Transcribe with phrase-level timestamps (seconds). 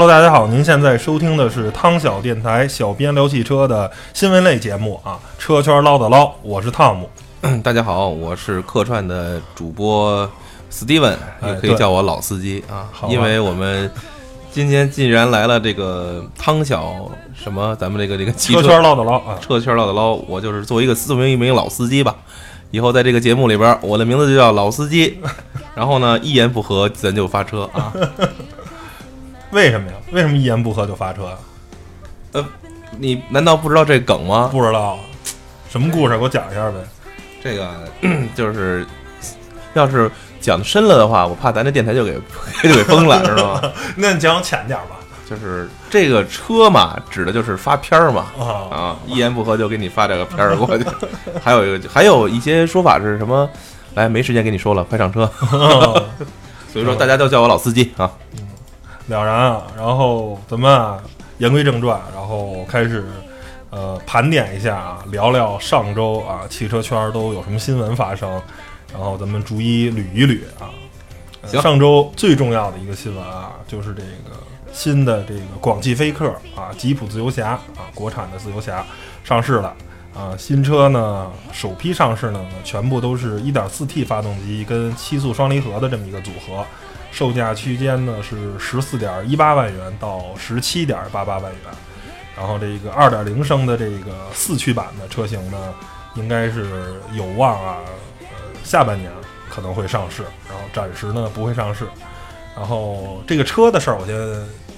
[0.00, 7.10] Hello，大家好，您现在收听的是汤小电台小编聊汽车的新闻类节目啊，车圈唠叨唠，我是汤姆。
[7.64, 10.30] 大家好，我是客串的主播
[10.70, 13.90] Steven，哎也可以叫我老司机啊好，因为我们
[14.52, 22.14] 今天既然来了这个汤小什么，咱们这个这个汽车车圈唠叨唠啊，车圈唠叨唠，我就是作为一个作为一名老司机吧，
[22.70, 25.18] 以后在这个节目里边，我的名字就叫老司机，
[25.74, 27.92] 然后呢，一言不合咱就发车啊，
[29.50, 29.96] 为什么呀？
[30.12, 31.38] 为什么一言不合就发车啊？
[32.32, 32.46] 呃，
[32.98, 34.48] 你难道不知道这梗吗？
[34.52, 34.98] 不知道，
[35.70, 36.16] 什么故事？
[36.16, 36.76] 给我讲一下呗。
[37.42, 37.70] 这个
[38.34, 38.86] 就是，
[39.74, 42.14] 要是讲深了的话，我怕咱这电台就给
[42.62, 43.72] 就给封了，知道吗？
[43.96, 44.96] 那你讲浅点吧。
[45.28, 48.26] 就是这个车嘛，指的就是发片儿嘛。
[48.38, 50.84] 啊，啊，一言不合就给你发这个片儿过去。
[51.42, 53.48] 还有一个，还有一些说法是什么？
[53.94, 55.30] 来，没时间跟你说了，快上车。
[56.72, 58.10] 所以说，大家都叫我老司机啊。
[59.08, 59.62] 了然啊。
[59.76, 61.02] 然后咱们啊，
[61.38, 63.04] 言归正传，然后开始
[63.70, 68.30] 呃盘点一下啊，聊聊上周啊汽车圈都有什么新闻发生，
[68.92, 70.70] 然后咱们逐一捋一捋啊。
[71.42, 74.36] 呃行上周最重要的一个新闻啊，就是这个
[74.72, 78.84] 新的这个广汽菲克啊，吉普自由侠啊，国产的自由侠
[79.24, 79.74] 上市了。
[80.14, 86.66] 啊，新车呢首批上市呢，全部都是 1.4T 发动机跟七速双离合的这么一个组合，
[87.10, 91.60] 售价区间呢是十四点一八万元到十七点八八万元。
[92.36, 95.74] 然后这个二点零升的这个四驱版的车型呢，
[96.14, 97.78] 应该是有望啊，
[98.20, 98.26] 呃，
[98.62, 99.10] 下半年
[99.50, 101.84] 可能会上市，然后暂时呢不会上市。
[102.54, 104.16] 然后这个车的事儿我先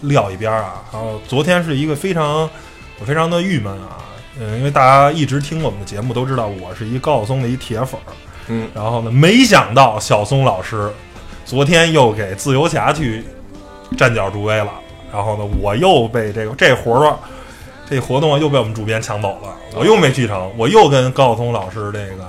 [0.08, 0.82] 撂一边儿啊。
[0.90, 2.48] 然后昨天是一个非常
[2.98, 4.06] 我非常的郁闷啊，
[4.38, 8.12] 嗯，因为大家一直听我们的节目都知道我是一高晓松的一铁粉儿，
[8.48, 10.90] 嗯，然后呢，没想到小松老师
[11.50, 13.24] 昨天又给自由侠去
[13.98, 14.70] 站脚助威了，
[15.12, 17.18] 然后呢，我又被这个这活儿
[17.88, 22.24] 这活动啊又被我们主编抢走了，我又没去成，我又跟高晓松老师这个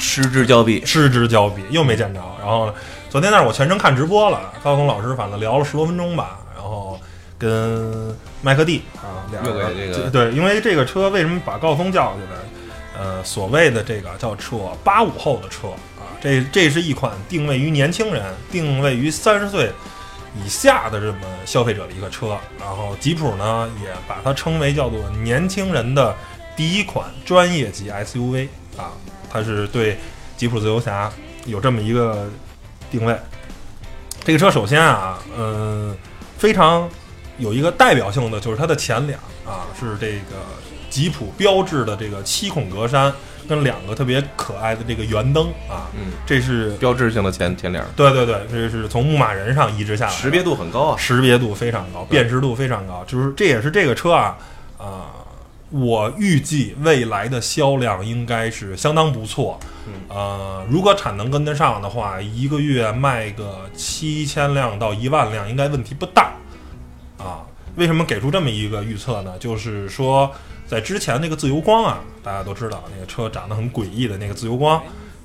[0.00, 0.84] 失之交臂。
[0.84, 2.20] 失之交臂，又没见着。
[2.40, 2.74] 然后呢，
[3.08, 6.98] 昨天那是我全程看直播了，高晓松老师反正聊了十多分钟吧，然后
[7.38, 8.12] 跟
[8.42, 12.40] 麦克蒂啊俩又人给这个对，因为这个车为什么把高晓松叫过去呢？
[12.98, 15.78] 呃，所谓的这个叫车八五后的车啊，
[16.20, 19.72] 这这是一款定位于年轻人、定位于三十岁
[20.44, 22.38] 以下的这么消费者的一个车。
[22.58, 26.14] 然后吉普呢也把它称为叫做年轻人的
[26.56, 28.92] 第一款专业级 SUV 啊，
[29.30, 29.98] 它是对
[30.36, 31.10] 吉普自由侠
[31.46, 32.28] 有这么一个
[32.90, 33.16] 定位。
[34.22, 35.96] 这个车首先啊，嗯、
[36.36, 36.88] 非常
[37.38, 40.44] 有一个代表性的就是它的前脸啊，是这个
[40.90, 43.10] 吉普标志的这个七孔格栅
[43.48, 50.96] 跟两个特别可爱的这个圆灯啊，嗯，这是标志性的前前脸，对对对，这是从牧马人上移植下来的，识别度很高啊。
[50.98, 54.36] 识别度非常高，辨识度非常高，就是这也是这个车啊，
[54.78, 55.06] 啊、
[55.70, 59.58] 我预计未来的销量应该是相当不错。
[59.86, 66.32] 嗯呃，如果产能跟得上的话，一个月卖个七千辆到一万辆应该问题不大
[67.18, 67.42] 啊。
[67.76, 69.38] 为什么给出这么一个预测呢？
[69.38, 70.30] 就是说，
[70.70, 74.80] 在之前那个自由光啊，大家都知道那个车长得很诡异的那个自由光，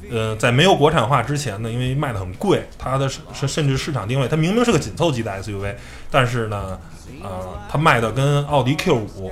[0.10, 5.76] 呃，在没有国产化之前呢，因为卖的很贵，它的是是甚至市场定位，它明明是个紧凑级的 SUV，
[6.10, 6.80] 但是呢，
[7.22, 9.32] 呃，它卖的跟奥迪 Q 五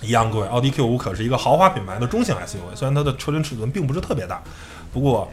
[0.00, 0.46] 一样贵。
[0.46, 4.40] 奥迪 Q 五可是一个豪华品牌的中型 SUV，虽然它的车身尺寸并不是特别大，
[4.92, 5.28] 不过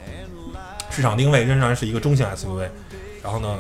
[0.90, 2.68] 市场定位仍然是一个中型 SUV。
[3.22, 3.60] 然后呢，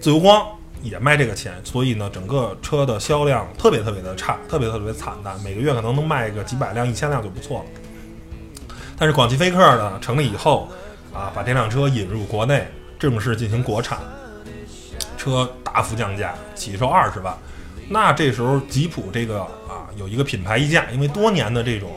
[0.00, 0.46] 自由光
[0.82, 7.64] 也卖这个钱，所以呢，整个车的销量特别特别的差，特别特别惨淡，每个月可能能卖个几百辆、一千辆就不错了。
[8.98, 10.68] 但是广汽菲克呢成立以后
[11.12, 12.66] 啊，把这辆车引入国内，
[12.98, 13.98] 正式进行国产，
[15.16, 17.36] 车大幅降价，起售二十万。
[17.88, 21.90] 那这时候吉普这个啊有一个品牌溢价，因为多年的这种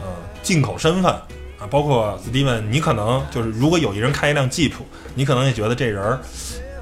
[0.00, 0.06] 呃
[0.42, 1.12] 进口身份
[1.58, 6.20] 啊，包括 Steven，你可能就是如果有一人开一辆吉普，你可能也觉得这人儿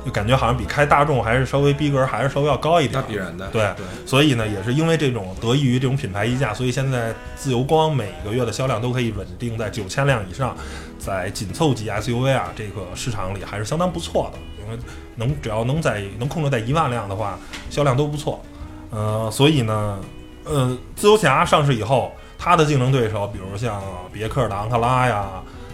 [0.07, 3.03] 就感觉好像比开大众还是稍微逼格还是稍微要高一点。
[3.09, 10.57] 必然的对对，所以呢，也是因为这种得益于这种品牌溢价，所以现在自由光每个月的销量都可以稳定在九千辆以上，
[10.97, 14.79] 在紧凑级 SUV 啊这个市场里还是相当不错的，因为
[15.17, 17.37] 能只要能在能控制在一万辆的话，
[17.69, 18.41] 销量都不错。
[18.91, 19.99] 呃，所以呢，
[20.45, 23.83] 呃，自由侠上市以后，它的竞争对手，比如像
[24.13, 25.27] 别克的昂克拉呀、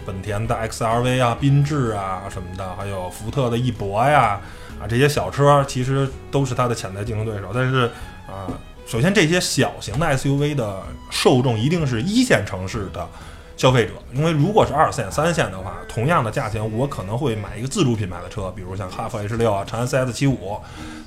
[0.05, 4.39] 本田的 XRV 啊、缤智啊什么的，还有福特的翼博呀，
[4.79, 7.49] 啊这些小车，其实都是它的潜在竞争对手。
[7.53, 7.89] 但是
[8.27, 8.47] 啊、
[8.85, 13.07] 首先这些小型的 SUV 的受众一定是一线城市的
[13.55, 20.57] 消费者，因为如果是二线、三线的话，同样的价钱，我可能会买一个自主品牌的车，比如像哈弗 H 六啊、长安 CS 七五。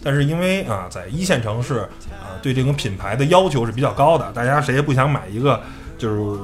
[0.04, 1.80] 但是因为啊，在一线城市
[2.12, 5.60] 啊，对这种品牌的要求是比较高的，大家谁也不想买一个
[5.98, 6.40] 就是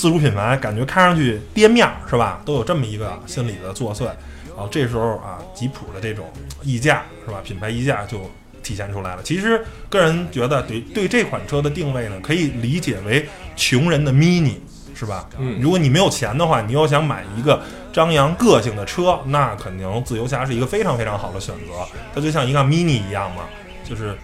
[0.00, 2.40] 自主品牌，感觉看上去跌面儿是吧？
[2.46, 4.04] 都有这么一个心理的作祟。
[4.06, 6.24] 然后这时候啊，吉普的这种
[6.62, 7.42] 溢价是吧？
[7.44, 8.18] 品牌溢价就
[8.62, 9.22] 体现出来了。
[9.22, 14.54] 其实个人觉得，对对这款车的定位呢，可以理解为穷人的 mini。
[14.92, 15.26] 是吧？
[15.38, 21.72] 嗯，如果你没有钱的话，你又想买一个张扬个性的车，那肯定自由侠是一个非常非常好的选择。
[22.14, 23.44] 它就像一辆 mini 一样嘛，
[23.82, 24.14] 就是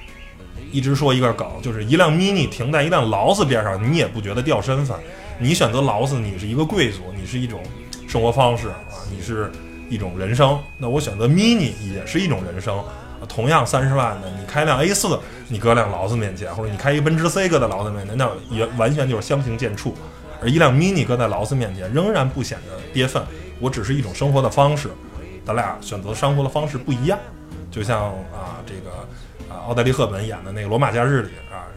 [0.71, 4.95] 一直说一个梗，就是一辆 mini 停在一辆劳斯边上，你也不觉得掉身份。
[5.39, 7.61] 你选择劳斯，你是一个贵族，你是一种
[8.09, 8.77] 生活方式啊，
[9.11, 9.51] 你是
[9.91, 10.59] 一种人生。
[10.79, 12.83] 那我选择 mini 也是一种人生。
[13.29, 15.19] 同样三十万的，你开辆 A 四，
[15.49, 19.93] 你搁辆劳斯面前，或者你开一奔驰 C 搁在劳斯面前，那也完全就是相形见绌。
[20.41, 23.23] 而一辆 Mini 搁在劳斯面前，仍然不显得跌份。
[23.59, 24.91] 我只是一种生活的方式，
[25.45, 27.19] 咱俩选择生活的方式不一样。
[27.71, 28.91] 就像啊，这个
[29.53, 31.31] 啊，奥黛丽·赫本演的那个《罗马假日》里，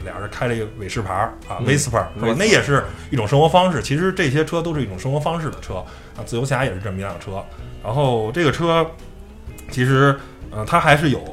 [0.04, 1.14] 俩人开了一个伟士牌
[1.48, 2.36] 啊，Vespa 是吧？
[2.38, 3.82] 那也是一种生活方式。
[3.82, 5.76] 其实这些车都是一种生活方式的车
[6.16, 6.24] 啊。
[6.26, 7.44] 自由侠也是这么一辆车。
[7.84, 8.86] 然后这个车
[9.72, 10.18] 其实
[10.52, 11.24] 呃，它还是有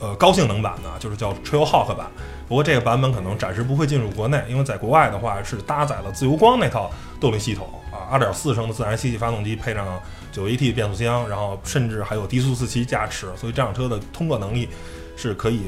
[0.00, 2.06] 呃高性能版的，就是叫 Trailhawk 版。
[2.48, 6.90] 不过这个版本可能暂时不会进入国内，因为在国外的话是搭载了自由光那套
[7.20, 10.00] 动力系统啊，二点四升的自然吸气发动机配上
[10.32, 14.66] 九 AT 变速箱，然后甚至还有低速四驱加持，所以这辆车的通过能力
[15.14, 15.60] 是可以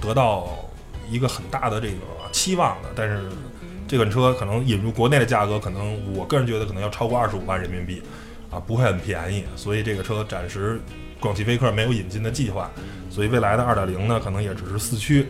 [0.00, 0.48] 得到
[1.10, 1.94] 一个很大的这个
[2.32, 2.88] 期望的。
[2.94, 3.24] 但是
[3.88, 8.02] 这款车可能引入国内的价格，可能我个人觉得可能要超过二十五万人民币
[8.50, 9.44] 啊，不会很便宜。
[9.56, 10.80] 所以这个车暂时
[11.18, 12.70] 广汽菲克没有引进的计划，
[13.10, 15.26] 所以未来的二点零呢，可能也只是四驱。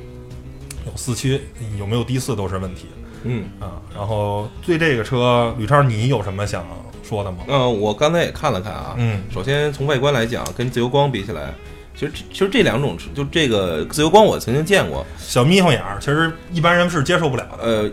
[0.86, 1.40] 有四驱，
[1.78, 2.86] 有没有低四都是问题。
[3.24, 6.66] 嗯啊，然后对这个车，吕超，你有什么想
[7.02, 7.44] 说的吗？
[7.48, 8.94] 嗯，我刚才也看了看啊。
[8.96, 11.52] 嗯，首先从外观来讲，跟自由光比起来，
[12.00, 17.62] 其实其实这两种就这个自由光我曾经见过，小眯缝眼儿，其实一般人是接受不了的。
[17.62, 17.90] 呃，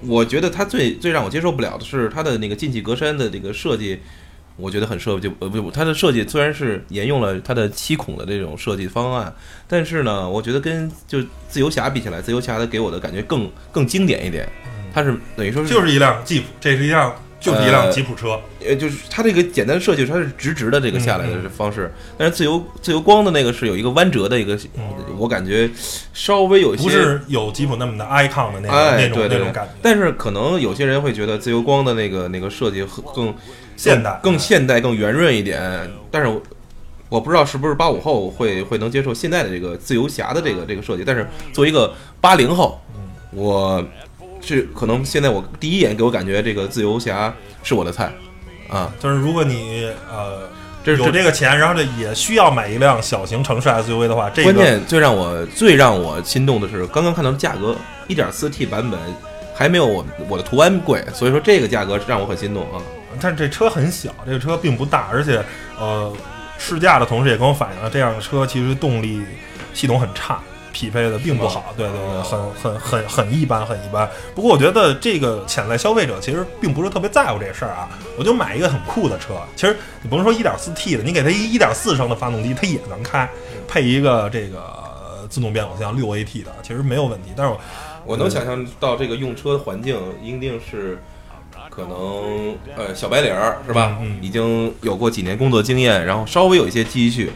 [0.00, 4.00] 我觉得它最最让我接受不了的是它的那个进气格栅的这个设计。
[4.56, 9.32] 我觉得很设计，呃不，它的设计虽然是沿用了它的七孔的这种设计方案，
[9.66, 14.48] 但是呢，我觉得跟就自由侠比起来，自由侠的给我的感觉更更经典一点。
[14.92, 17.12] 它是等于说是就是一辆吉普，这是一辆
[17.44, 24.58] 就是一辆吉普车，呃，就是它这个简单设计，它是直直的这个下来的方式，但是自由自由光的那个是有一个弯折的一个，
[25.18, 25.70] 我感觉
[26.14, 33.34] 稍微有些不是有吉普那么的 icon 的那种那种那种感觉，但是可能有些人会觉得自由光的那个那个设计更。
[33.76, 34.20] 现代。
[34.22, 36.40] 更现代更圆润一点，但是
[37.08, 41.02] 我不知道是不是八五后会会能接受现在的这个自由侠的这个这个设计。
[41.04, 42.80] 但是作为一个八零后，
[43.32, 43.84] 我
[44.44, 47.32] 是可能现在我第一眼给我感觉这个自由侠
[47.62, 48.12] 是我的菜
[48.68, 48.92] 啊。
[49.00, 50.48] 就是如果你呃
[50.84, 57.74] 这有这个钱，然后这也需要买一辆小型城市 SUV 的话，这关键最让我最让我心动的是刚刚看到的价格，
[58.06, 59.00] 一点四 T 版本
[59.54, 62.82] 还没有我我的途安贵，所以说这个价格让我很心动啊。
[63.20, 65.40] 但是这车很小，这个车并不大，而且，
[65.78, 66.12] 呃，
[66.58, 69.22] 试驾的同时也跟我反映了，这样的车其实动力
[69.72, 70.42] 系统很差，
[70.74, 71.72] 匹配的并不好。
[71.76, 74.06] 对对对，很很很很一般，很一般。
[74.34, 77.88] 不过我觉得这个潜在消费者其实并不是特别在乎这事儿啊。
[78.18, 83.26] 我就买一个很酷的车，其实你甭说一点四 T 的，你给它一一点四升的发动机，它也能开，
[83.68, 87.30] 配一个这个自动变速箱六 AT 的，其实没有问题。
[87.36, 87.60] 但是我
[88.04, 91.00] 我能想象到这个用车的环境一定是。
[91.70, 93.98] 可能呃小白领儿是吧？
[94.00, 97.32] 嗯，已经有过几年工作经验，然后稍微有一些积蓄，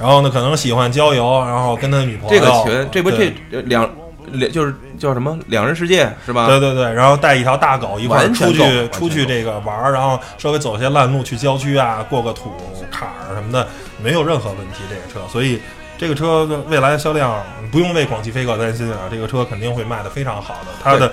[0.00, 3.32] 然后呢可能喜欢郊游，然后跟他女朋友这个群这不这
[3.66, 3.88] 两
[4.32, 6.46] 两就是叫什么两人世界是吧？
[6.46, 12.50] 对对对，然后带一条大狗一块出去出去这个玩儿，然后稍微走些烂路去郊区啊，过个土
[12.90, 13.68] 坎儿什么的，
[14.02, 14.82] 没有任何问题。
[14.88, 15.60] 这个车，所以。
[16.00, 20.68] 这个车未来的销量不用为广汽菲克担心啊，这个车肯定会卖的非常好的。
[20.82, 21.12] 它的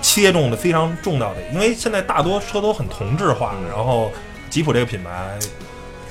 [0.00, 4.12] 切中的非常重要的，因为现在大多车都很同质化，然后
[4.48, 5.36] 吉普这个品牌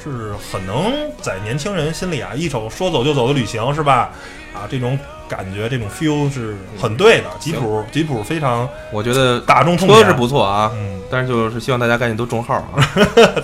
[0.03, 0.91] 是很能
[1.21, 4.11] 在年轻人心里啊，一首说走就走的旅行是吧？
[4.53, 4.97] 啊，这种
[5.29, 7.29] 感觉，这种 feel 是很对的。
[7.39, 12.73] 吉普，吉普非常，我觉得大众车是不错啊，嗯，但是就是希望大家赶紧都中号啊。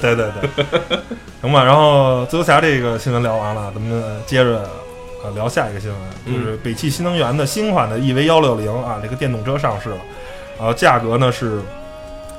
[0.02, 1.00] 对 对对。
[1.42, 4.68] 行吧，然后自由侠这个新闻聊完了，咱们接着
[5.24, 9.98] 呃聊下一个新闻，就是北汽新能源的新款的 EV 幺六零啊，这个电动车上市了，
[10.60, 11.62] 呃，价格呢是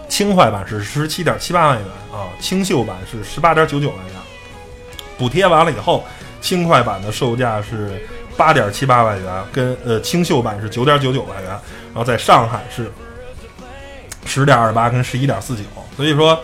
[0.09, 4.15] 轻快版是十七点七八万元啊，清秀版是十八点九九万元，
[5.19, 6.05] 补贴完了以后，
[6.41, 8.01] 轻快版的售价是
[8.37, 12.91] 八点七八万元，跟呃清秀版是九点九九万元，然后在上海是
[14.25, 15.63] 十点二八跟十一点四九，
[15.97, 16.39] 所以说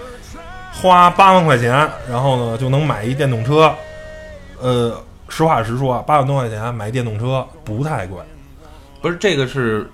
[0.72, 3.74] 花八万块钱，然后呢就能买一电动车。
[4.60, 8.18] 呃，实话实说啊，八万多块钱买电动车不太贵，
[9.02, 9.90] 不是这个是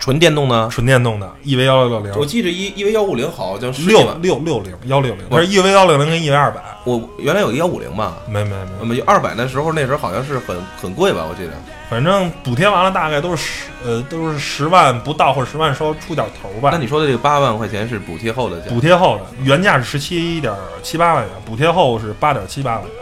[0.00, 11.52] 纯电动的，纯电动的 EV 幺六六零，我记着 E EV 幺五零好像是六六六零幺六零，我它是 EV 幺六零跟 EV 二百，我原来有一幺五零吧，没没没，我们二百的时候那时候好像是很很贵吧，我记得。
[11.90, 16.78] 反正补贴完了大概都是十呃都是十万不到或者十万稍出点头吧那。
[16.78, 18.80] 你说的这个八万块钱是补贴后的价补？
[18.80, 22.92] 贴后的原价是十七点七八万元，补贴后是八点七八万元。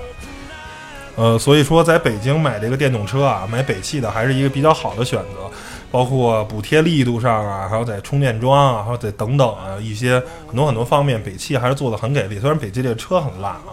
[1.16, 5.50] 呃，所以说在北京买这个电动车啊，买北汽的还是一个比较好的选择，
[5.90, 12.38] 包括补贴力度上啊，还有在充电桩啊，还有在等等啊一些很多很多方面，北汽还是做的很给力。
[12.38, 13.72] 虽然北汽这个车很烂啊，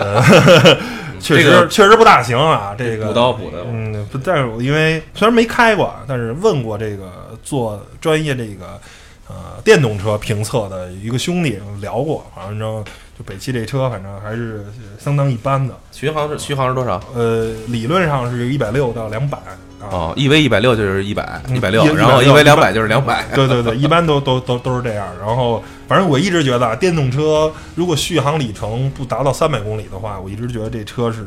[0.00, 0.22] 呃，
[1.20, 8.80] 确实、这个确实不大行啊，这个补刀补的，嗯，不，但是我因为虽然没开过，但是问过这个做专业这个
[9.28, 12.84] 呃电动车评测的一个兄弟聊过，反正
[13.16, 14.66] 就北汽这车反正还是
[14.98, 17.00] 相当一般的，巡航是巡航是多少？
[17.14, 19.38] 呃，理论上是一百六到两百
[19.84, 19.88] 啊。
[19.92, 23.24] 哦，EV 一百六就是一百嗯一百六，160然后一 v 两百就是两百。
[23.34, 25.06] 对对对，一般都都都都是这样。
[25.18, 31.24] 然后，反正我一直觉得啊，电动车如果续航里程不达到三百公里的话，我一直觉得这车是，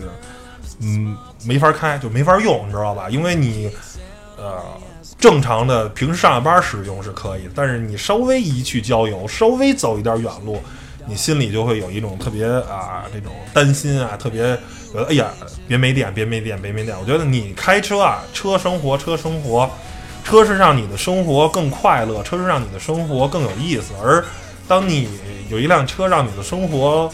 [0.81, 3.09] 嗯，没法开，就没法用，你知道吧？
[3.09, 3.69] 因为你，
[4.37, 4.59] 呃，
[5.17, 10.61] 正常的平时上下班使用是可以，但是你稍微一去郊游，稍微走一点远路，
[11.07, 14.55] 你心里就会有一种特别啊这种担心啊，特别
[14.91, 15.29] 觉得哎呀，
[15.67, 16.97] 别没电，别没电，别没电。
[16.99, 19.69] 我觉得你开车啊，车生活，车生活。
[20.23, 23.93] 车是让你的生活更快乐，车是让你的生活更有意思。
[24.03, 24.21] 而
[24.67, 25.07] 当你
[25.49, 27.09] 有一辆车让你的生活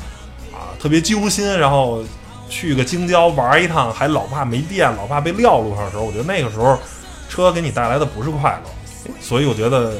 [0.51, 2.03] 啊特别揪心，然后
[2.49, 6.75] 去个京郊玩一趟，还老怕没电，老怕被撂路上的时候，我觉得那个时候
[7.29, 9.11] 车给你带来的不是快乐。
[9.21, 9.93] 所以我觉得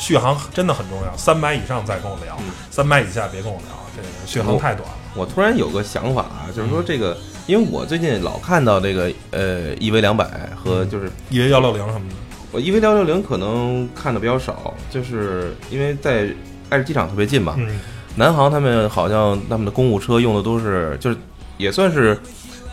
[0.00, 4.94] 续航真的很重要，三百以上再跟我聊嗯，三百以下别跟我聊，这个续航太短了。
[5.14, 7.14] 我突然有个想法啊，就是说这个，
[7.46, 10.24] 因为我最近老看到这个呃 EV 两百
[10.56, 12.14] 和就是 EV 幺六零什么的，
[12.50, 16.28] 我 EV 幺六零可能看的比较少，就是因为在
[16.70, 17.56] 爱知机场特别近嘛。
[17.58, 17.78] 嗯，
[18.16, 21.16] 南航他们好像他们的公务车用的都是就是
[21.58, 22.18] 也算是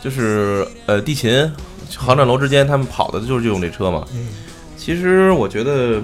[0.02, 1.52] 就是呃地勤
[1.98, 4.06] 航站楼之间他们跑的就是就用这车嘛。
[4.14, 4.30] 嗯
[4.78, 6.02] 其实我觉得，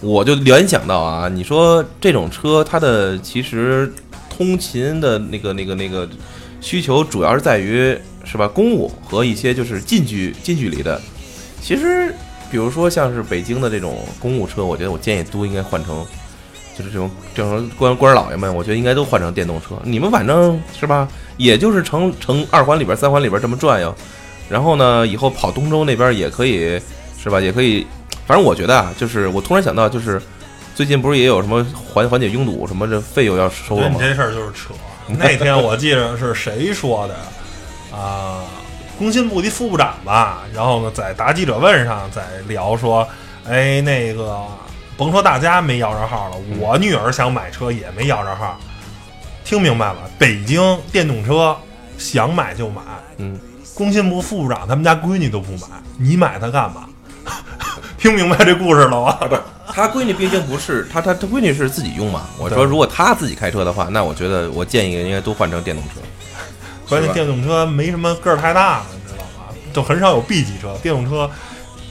[0.00, 3.92] 我就联想到啊，你说这种车它的其实
[4.28, 6.08] 通勤的那个那个那个
[6.60, 11.00] 需求主要是在于是吧公务和一些就是近距近距离的。
[11.60, 12.14] 其实
[12.50, 16.04] 比如说像是北京的这种公务车，我觉得我建议都应该换成。
[16.78, 19.76] 就是这种这种官官老爷们，我觉得应该都换成电动车。
[19.84, 23.94] 你们反正是吧，也就是城城二环里边、三环里边这么转悠，
[24.48, 26.80] 然后呢，以后跑东周那边也可以，
[27.22, 27.38] 是吧？
[27.38, 27.86] 也可以。
[28.30, 30.22] 反正我觉得啊，就是我突然想到，就是
[30.72, 33.96] 最近不是也有什么缓缓解拥堵什么这费用要收了吗？
[33.98, 34.72] 这事儿就是扯。
[35.08, 37.98] 那天我记着是谁说的呀？
[37.98, 38.44] 啊、
[38.96, 43.04] 工信部的副部长吧，然后呢，在答记者问上在聊说，
[43.48, 44.38] 哎，那个
[44.96, 48.56] 甭说大家没摇着号了，我女儿想买车也没摇着号。
[49.44, 51.56] 听明白了，北京电动车
[51.98, 52.80] 想买就买，
[53.16, 53.36] 嗯，
[53.74, 55.66] 工信部副部长他们家闺女都不买，
[55.98, 56.84] 你买它干嘛？
[58.00, 59.18] 听明白这故事了吗？
[59.72, 62.26] 他闺女毕竟不是他他他闺女是自己用嘛。
[62.38, 66.00] 我说如果他自己开车的话，那我觉得我建议应该都换成电动车。
[66.88, 69.54] 关键电动车没什么个儿太大的，你知道吗？
[69.72, 71.30] 就很少有 B 级车，电动车，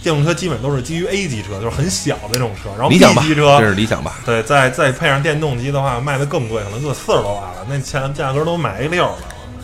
[0.02, 2.70] 电动车基本都是基于 A 级车，就是很小的那种车。
[2.72, 4.16] 然后理 B 级车这，是理想吧。
[4.26, 9.18] 对，再再配上电动机的话，卖的更贵，可能就四十多万了，那钱价格都买 A 六了，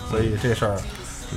[0.10, 0.78] 所以这事儿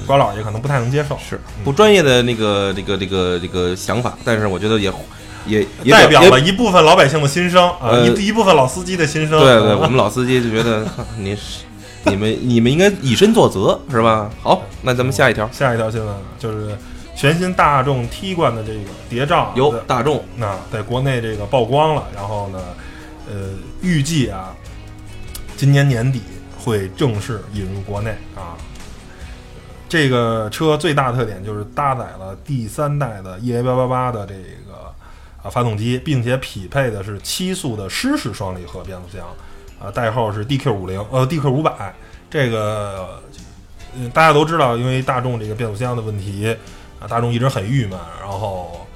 [0.06, 1.18] 瓜老爷可能不太能接受。
[1.18, 4.92] 是不专业的那个这个这个这个想法，但是我觉得也
[5.46, 9.38] 也也代表了一部分老百姓的心声啊，呃一一部分老司机的心声。
[9.40, 11.64] 对对，啊我们老司机就觉得你是
[12.04, 14.30] 你们你们应该以身作则是吧？
[14.42, 16.76] 好，那咱们下一条下一条新闻就是
[17.16, 22.58] 全新大众 T 冠的这个谍照由大众那在国内这个曝光了，然后呢，
[23.28, 24.54] 呃，预计啊，
[25.56, 26.22] 今年年底
[26.58, 28.54] 会正式引入国内啊。
[29.88, 34.94] 这个车最大特点就是搭载了第三代的 EA 八八八的这个
[35.42, 39.26] 啊发动机，并且匹配的是七速的湿式双离合变速箱，
[39.80, 41.94] 啊，代号是 DQ 五零呃 DQ 五百。
[42.30, 43.22] 这个
[43.96, 46.54] 嗯大家都知道，因为大众这个变速箱的问题
[47.00, 48.86] 啊，大众一直很郁闷，然后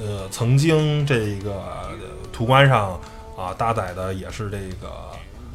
[0.00, 1.62] 呃，曾经这个
[2.32, 2.98] 途观上
[3.36, 4.90] 啊搭载的也是这个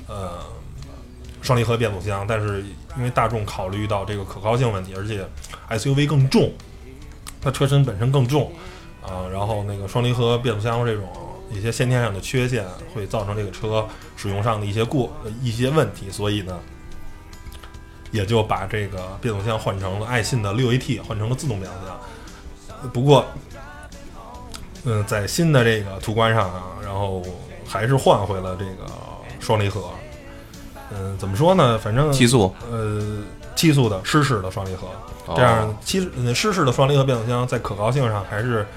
[0.07, 0.37] 呃
[1.41, 2.63] 双离合变速箱，但是
[2.97, 5.27] 因为大众考虑到这个可靠性问题，而且
[5.69, 6.51] SUV 更重，
[7.41, 8.51] 它车身本身更重
[9.01, 11.07] 啊，然后那个双离合变速箱这种
[11.51, 13.85] 一些先天上的缺陷，会造成这个车
[14.15, 15.11] 使用上的一些过
[15.41, 16.59] 一些问题，所以呢，
[18.11, 22.91] 也就把这个变速箱换成了爱信的六 AT，换成了自动变速箱。
[22.93, 23.25] 不过，
[24.83, 27.21] 嗯，在新的这个途观上啊，然后
[27.67, 28.91] 还是换回了这个
[29.39, 29.91] 双离合。
[30.93, 31.77] 嗯，怎么说呢？
[31.77, 33.01] 反正七速，呃，
[33.55, 34.87] 七速的湿式的双离合，
[35.35, 38.67] 这样七呃湿式的双离合变速箱在可靠性上还是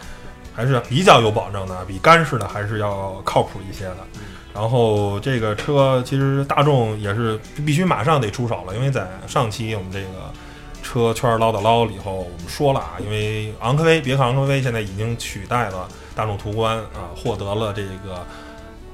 [0.54, 3.96] 还是比较有保证的，比干式的还是要靠谱一些的。
[4.54, 10.32] 然后这个车其实大众也是必须马上得出手了，因为在上期我们这个
[10.82, 18.26] 车圈唠叨唠里头，我们说了啊，因为昂科威别克昂科威现在已经取代了大众途观啊，获得了这个。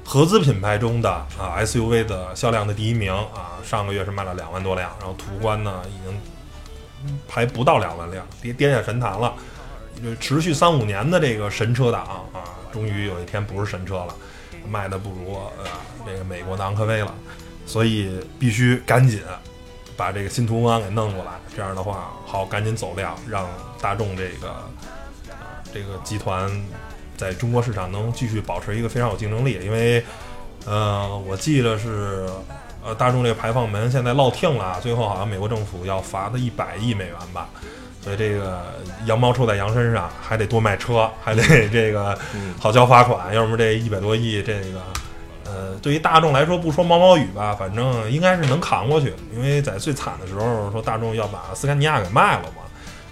[0.05, 6.21] 合资品牌中的啊 SUV 的销量的第一名啊，上个月是卖了两万多辆，然后途观呢已经
[7.27, 9.33] 还不到两万辆，跌跌下神坛了。
[10.03, 14.13] 就持续三五年的这个神车党啊，终于有一天不是神车了，
[14.69, 15.65] 卖的不如呃
[16.05, 17.13] 这个美国的昂科威了，
[17.65, 19.21] 所以必须赶紧
[19.97, 23.47] 把这个新途观给弄过来，这样的话好赶紧走量，让
[23.81, 24.69] 大众这个啊
[25.73, 26.51] 这个集团。
[27.17, 30.03] 在中国市场能继续保持一个非常有竞争力，因为，
[30.65, 32.27] 呃，我记得是，
[32.83, 37.49] 呃，大众这个排放门现在落听了，最后好像美国政府要罚他一百亿美元吧，
[38.01, 38.61] 所以这个
[39.05, 42.17] 羊毛出在羊身上，还得多卖车，还得这个
[42.59, 44.81] 好交罚款，要么这一百多亿，这个，
[45.45, 52.63] 呃，对于大众来说不说毛毛雨吧，反正应该是能扛过去，因为在最惨的时候说大众要把斯堪尼亚给卖了嘛，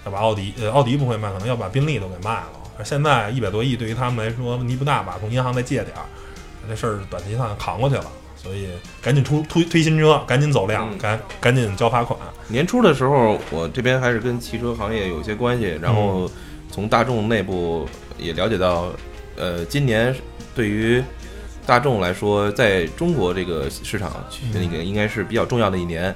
[0.04, 2.48] 要把奥迪，呃，奥迪不会卖，可能要把宾利都给卖了。
[2.82, 5.16] 现在一百多亿对于他们来说问题不大吧？
[5.20, 6.04] 从银行再借点儿，
[6.68, 8.06] 这事儿短期上扛过去了。
[8.36, 8.68] 所以
[9.00, 12.18] 赶紧出推推新车，赶紧走量，赶赶紧交罚款。
[12.48, 16.30] 年初的时候，我这边还是跟汽车行业有些关系，然后
[16.70, 17.88] 从大众内部
[18.18, 18.92] 也了解到，
[19.36, 20.14] 呃，今年
[20.54, 21.02] 对于
[21.64, 24.12] 大众来说，在中国这个市场
[24.52, 26.14] 那个应该是比较重要的一年。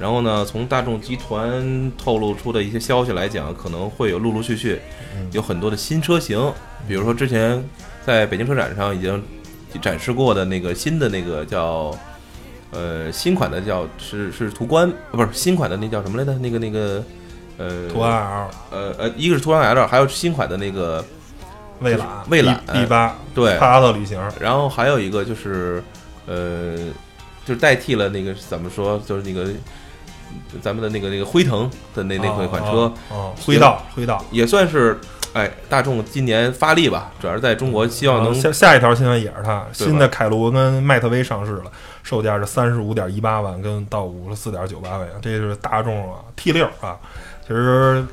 [0.00, 4.80] 然后呢，从大众集团透露出的一些消息来讲，可能会有陆陆续续
[5.30, 6.50] 有很多的新车型，
[6.88, 7.62] 比如说之前
[8.06, 9.22] 在北京车展上已经
[9.82, 11.94] 展示过的那个新的那个叫
[12.70, 16.32] 呃新款的叫是是途观，不是新款的那叫什么来着？
[16.38, 17.04] 那个那个
[17.58, 21.04] 呃途观 L，呃呃一个是途观 L，还有新款的那个
[21.80, 25.84] 蔚蓝蔚蓝 B 八对帕萨特旅行，然后还有一个就是
[26.26, 26.74] 呃
[27.44, 29.50] 就是代替了那个怎么说就是那个。
[30.60, 32.92] 咱们的那个那个辉腾的那那那款车，
[33.44, 34.98] 辉道辉道也算是，
[35.32, 41.70] 哎，大众今年发力吧，主要是在中国，希望能下下一条新闻也是它，新的凯路跟迈特威上市了，
[42.02, 46.98] 售价是三十五点一八万，跟到五十四点九八万，这是大众啊 T 六啊，
[47.46, 48.04] 其实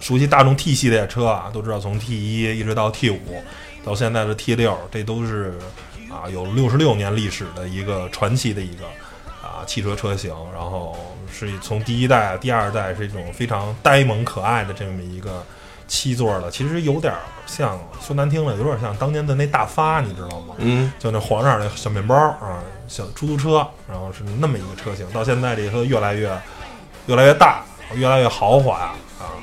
[0.00, 3.42] 熟悉大众 T 系列车啊，都知道从 T 一一直到 T 五，
[3.84, 5.54] 到现在的 T 六，这都是
[6.10, 8.84] 啊有六十六年历史的一个传奇的一个。
[9.44, 10.96] 啊，汽车车型，然后
[11.34, 15.44] 是从第一代、第二代是一种非常呆萌可爱的这么一个
[15.88, 17.12] 七座的，其实有点
[17.44, 20.54] 像说难听了，有点像当年的那大发，你知道吗？
[20.58, 25.04] 嗯，就那黄色那小面包啊，小出租车，然后是那么一个车型。
[25.10, 26.30] 到现在这车越来越
[27.06, 29.34] 越来越大，越来越豪华啊，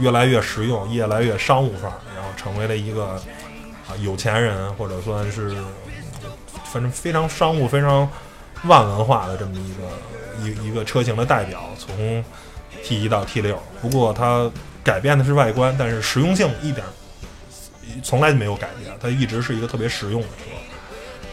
[0.00, 3.12] 越来越实用，越来越商务范儿，然后成为了一个
[3.88, 5.56] 啊有钱人或者算是
[6.64, 8.08] 反正非常商务、非常。
[8.64, 9.88] 万文化的这么一个
[10.42, 12.24] 一一个车型的代表，从
[12.82, 14.50] T 一到 T 六，不过它
[14.82, 16.84] 改变的是外观，但是实用性一点
[18.02, 20.44] 从来没有改变，它一直是一个特别实用的车。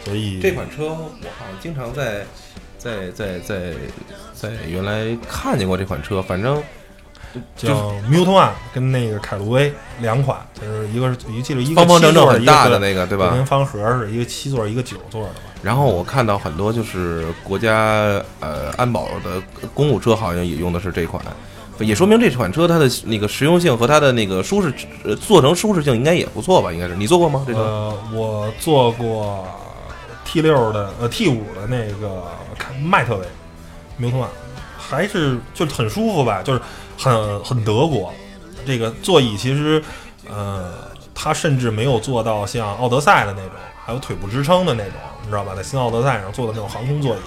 [0.05, 2.25] 所以这款车我好像经常在
[2.77, 3.73] 在在在
[4.33, 6.63] 在原来看见过这款车，反正
[7.55, 13.31] 叫 Multi One 跟那个凯路威两款，就是一个是一记得一个方方正正很大的那个对吧？
[13.31, 15.29] 跟方盒是一个七座一个九座的。
[15.63, 19.41] 然后我看到很多就是国家呃安保的
[19.73, 21.21] 公务车，好像也用的是这款，
[21.79, 24.71] 也说明这款车它的那个实用性和它的那个舒适，
[25.15, 26.71] 做成舒适性应该也不错吧？
[26.71, 27.43] 应该是你坐过吗？
[27.47, 27.59] 这车？
[27.59, 29.47] 呃，我坐过
[30.25, 32.23] T 六的呃 T 五的那个
[32.83, 33.25] 迈特威，
[33.97, 34.29] 牛通啊，
[34.77, 36.41] 还是就是很舒服吧？
[36.43, 36.61] 就是
[36.97, 38.13] 很很德国，
[38.65, 39.83] 这个座椅其实
[40.29, 40.73] 呃，
[41.13, 43.51] 它甚至没有做到像奥德赛的那种。
[43.87, 45.55] 还有腿部支撑的那种，你知道吧？
[45.55, 47.19] 在新奥德赛上做的那种航空座椅，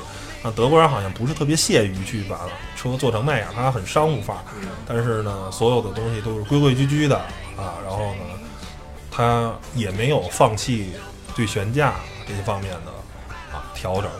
[0.42, 2.38] 那德国人好像不是特别屑于去把
[2.76, 4.42] 车做成那样，它很商务范儿。
[4.86, 7.16] 但是呢，所有的东西都是规规矩矩的
[7.56, 7.80] 啊。
[7.82, 8.24] 然后呢，
[9.10, 10.92] 它也没有放弃
[11.34, 11.94] 对悬架
[12.28, 12.92] 这些方面的
[13.50, 14.10] 啊调整，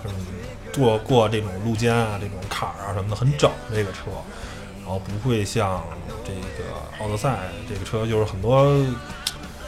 [0.75, 3.51] 过过这种路肩啊、这种坎儿啊什么的很整。
[3.75, 4.05] 这个车，
[4.99, 5.83] 不会像
[6.25, 8.85] 这个奥德赛这个车，就是很多。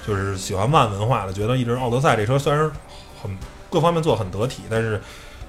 [0.04, 2.68] 就是喜欢慢文化的，觉得一直奥德赛这车虽然
[3.22, 3.30] 很
[3.70, 5.00] 各方面做得很得体，但是，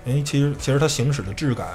[0.06, 1.70] 哎，其实其实它行驶的质感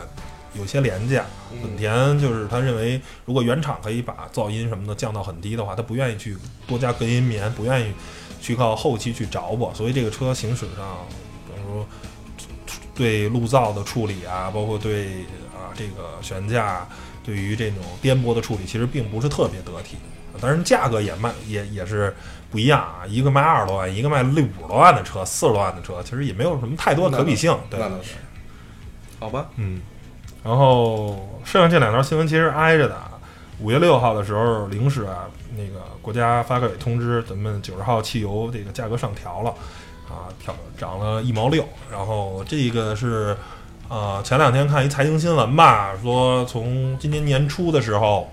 [0.55, 1.25] 有些廉价。
[1.61, 6.37] 本田就是他认为，如果原厂可以把噪音什么的降到很低的话，他不愿意去
[6.69, 7.93] 多加隔音棉，不愿意
[8.41, 9.71] 去靠后期去着吧。
[9.75, 11.05] 所以这个车行驶上，
[11.49, 11.87] 比如说
[12.95, 16.87] 对路噪的处理啊，包括对啊这个悬架。
[17.29, 19.99] 对于这种颠簸的处理，其实并不是特别得体，
[20.41, 22.17] 当然价格也卖也也是
[22.51, 27.55] 不一样啊，一个卖二十多万，一个卖六五十多万的车，四十多万的车，其实也没有什么太多可比性。
[27.69, 27.79] 对，
[29.21, 29.83] 好吧，嗯，
[30.43, 32.97] 然后剩下这两条新闻其实挨着的。
[33.61, 39.51] 五月六号的时候，零时啊，那个国家发改委通知，咱们九十号汽油这个价格上调了，
[40.09, 43.37] 啊，调涨了一毛六，然后这个是。
[43.89, 48.31] 啊，前两天看一财经新闻吧，说从今年年初的时候，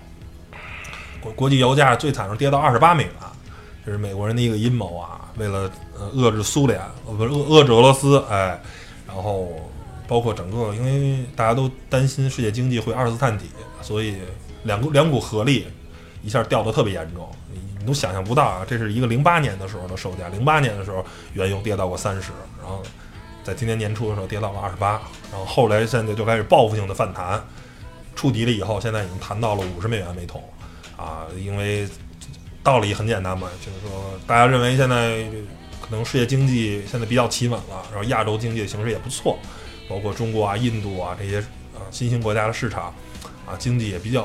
[1.18, 3.12] 国国际油价最惨是跌到二十八美元，
[3.84, 8.60] 这是美国人的一个阴谋啊，为了呃遏制苏联，呃不是遏遏制俄罗斯，哎，
[9.08, 9.48] 然后
[10.06, 13.46] 包括整个，因为大家都担心世界经济会二次探底，
[13.80, 14.16] 所以
[14.64, 15.66] 两股两股合力
[16.22, 17.26] 一下掉的特别严重，
[17.78, 22.82] 你都想象不到啊，这是一个零八年的时候的售价，零八年的时候原油跌到过三十，然后。
[23.46, 27.40] 在今年年初的时候跌到了二十八，然后后来现在就开始报复性的反弹，
[28.16, 30.42] 触底了以后，现在已经谈到了五十美元每桶，
[30.96, 31.88] 啊，因为
[32.64, 35.22] 道理很简单嘛，就是说大家认为现在
[35.80, 39.38] 可能世界经济现在比较企稳了，然后亚洲经济的形势也不错，
[39.88, 41.38] 包括中国啊、印度啊这些
[41.72, 42.92] 啊新兴国家的市场
[43.46, 44.24] 啊经济也比较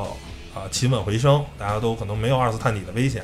[0.55, 3.23] 啊企稳回升，大家都可能没有二次探底的危险。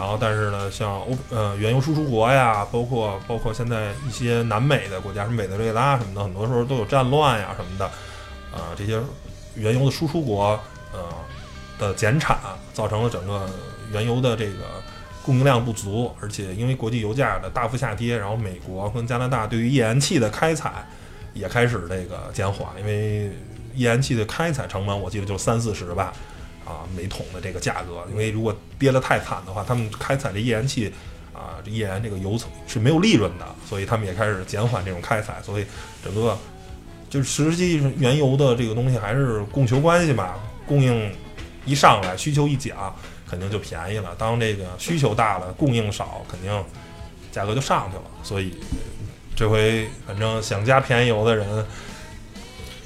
[0.00, 7.84] 然后，但是呢，像欧呃原油输出国呀，包括包括现在一些南美的国家，什么委内瑞拉什么的，很多时候都有战乱呀什么的，
[8.50, 8.98] 啊，这些
[9.56, 10.58] 原油的输出国
[10.94, 11.00] 呃
[11.78, 12.38] 的减产，
[12.72, 13.46] 造成了整个
[13.92, 14.82] 原油的这个
[15.22, 20.88] 供应量不足，而且因为国际油价的大幅下跌，然后美国跟加拿大对于页岩气的开采
[21.34, 23.24] 也开始这个减缓，因为
[23.74, 26.10] 页岩气的开采成本我记得就三四十吧。
[26.70, 30.92] 啊，每桶的这个价格，因为如果跌得太惨的话，他们开采这页岩气，
[31.32, 35.66] 啊，这页岩这个油层是没有利润的，所以他们也开始减缓这种开采，所以
[36.04, 36.38] 整个
[37.08, 41.12] 就是实际原油的这个东西还是供求关系嘛，供应
[41.64, 42.94] 一上来，需求一降，
[43.28, 44.14] 肯定就便宜了。
[44.16, 46.64] 当这个需求大了，供应少，肯定
[47.32, 48.04] 价格就上去了。
[48.22, 48.54] 所以
[49.34, 51.66] 这回反正想加便宜油的人。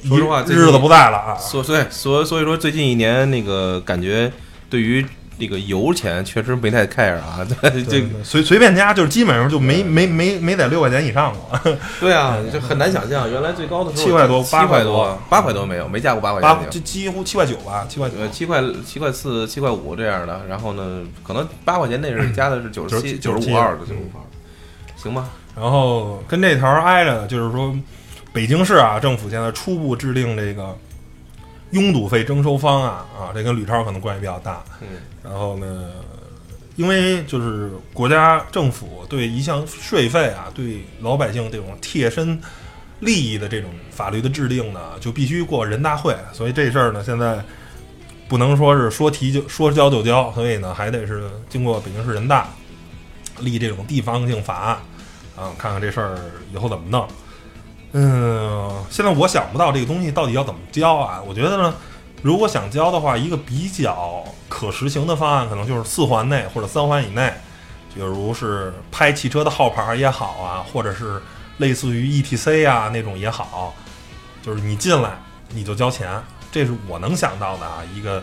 [0.07, 1.37] 说实话，日子不在了啊！
[1.39, 4.31] 所所以所所以说，最近一年那个感觉，
[4.69, 5.05] 对于
[5.39, 7.45] 那个油钱确实没太 care 啊。
[7.89, 11.59] 这随随便加，就是基本上就没没没没在六块钱以上过。
[12.01, 16.71] 对啊， 就很难想象，原来最高的时候七块多，八块多，八块多没有，没加过八块钱。
[16.71, 20.43] 就几乎七块九吧，七块九，七块七块四，七块五这样的。
[20.49, 24.21] 然后呢，可能八块钱那是加的是九十七、九十五二的九十五二，
[24.97, 25.31] 行吧。
[25.57, 27.75] 然后跟这条挨着的就是说。
[28.35, 30.77] 北京市啊，政府现在初步制定这个
[31.71, 34.65] 拥堵费征收方案啊，这跟吕超可能关系比较大。
[34.81, 34.89] 嗯，
[35.23, 35.93] 然后呢，
[36.75, 42.37] 因为就是国家政府对一项税费啊，对老百姓这种贴身
[42.99, 47.41] 利益的这种法律的制定呢，就必须过人大会，所以这事儿呢，现在
[48.29, 52.49] 不能说是说提就 说交就交，所以呢，还得是经过北京市人大
[53.39, 54.77] 立这种地方性法案
[55.37, 56.19] 啊，看看这事儿
[56.53, 57.07] 以后怎么弄。
[57.97, 61.23] 嗯，现在我想不到这个东西到底要怎么交啊？
[61.25, 61.73] 我觉得呢，
[62.23, 67.33] 如果想交的话，一个比较可实行的方案，可能就是四环内或者三环以内，
[67.95, 71.23] 比如是拍汽车的号牌也好啊，或者是
[71.59, 73.73] 类似于 E T C 啊那种也好，
[74.43, 75.17] 就是你进来
[75.51, 78.21] 你就交钱，这是我能想到的啊一个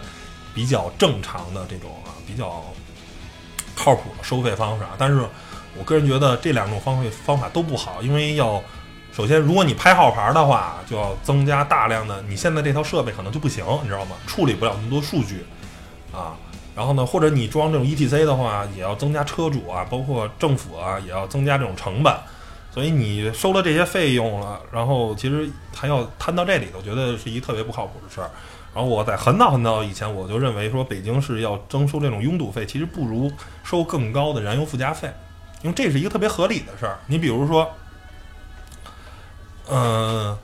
[0.54, 2.62] 比较正常的这种啊比较
[3.74, 4.90] 靠谱的收费方式啊。
[4.98, 5.24] 但是
[5.78, 8.62] 我个人觉得这两种方费方法都不好，因为要。
[9.12, 12.22] 首先，如果你拍号牌的话，就要增加大量的。
[12.30, 14.16] 你现在这套设备可能就不行，你知道吗？
[14.26, 15.46] 处理不了那么多数据，
[16.14, 16.34] 啊。
[16.74, 22.16] 然后呢，或者你装这种 ETC 的话，也要增加车主啊，包括政府啊，也要增加这种成本。
[22.74, 28.32] 所以你收了这些费用了，然后其实还要摊到这里，我觉得是一特别不靠谱的事儿。
[28.74, 33.30] 然后我在很早很早以前，我就认为说，北京市要征收这种拥堵费，其实不如
[33.62, 35.12] 收更高的燃油附加费，
[35.64, 36.98] 因为这是一个特别合理的事儿。
[37.08, 37.70] 你比如说。
[39.72, 40.38] 嗯，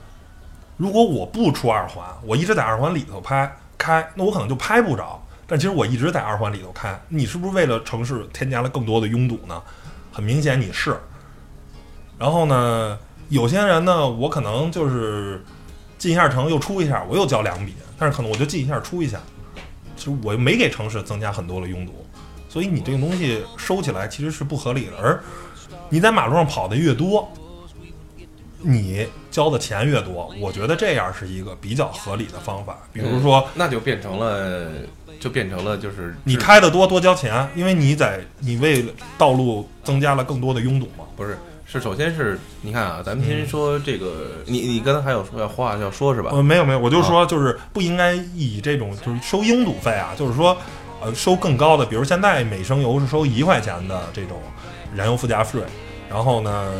[0.78, 5.22] 如果我不出二环，我一直在二环里头拍开，那我可能就拍不着。
[5.46, 9.62] 但其实我一直在二环里头开，你是不是为了城市添加了更多的拥堵呢？
[10.12, 10.98] 很明显你是。
[12.18, 15.44] 然后呢，有些人呢，我可能就是
[15.98, 19.20] 进一下城又出一下，我又交两笔，但是可能我就进一下出一下，
[19.96, 22.04] 其实我又没给城市增加很多的拥堵，
[22.48, 24.92] 所以你这个东西收起来其实是不合理的。
[25.00, 25.22] 而
[25.88, 27.30] 你在马路上跑的越多，
[28.60, 32.78] 你交的钱越多，我觉得这样是一个比较合理的方法。
[32.92, 34.68] 比如说，那就变成了，
[35.20, 38.84] 就变成了就是你开的多多交钱，因为你在你为
[39.16, 41.04] 道路增加了更多的拥堵嘛。
[41.16, 46.30] 不是，是首先是你看啊，咱们先说这个，你你刚才还有说要话要说是吧？
[46.32, 50.56] 呃，没有没有，我就说就是不应该以这种就是收拥堵费啊，就是说
[51.00, 54.40] 呃收更高的，比如现在每升油是收一块钱的这种
[54.94, 55.62] 燃油附加税。
[56.10, 56.72] 然后呢，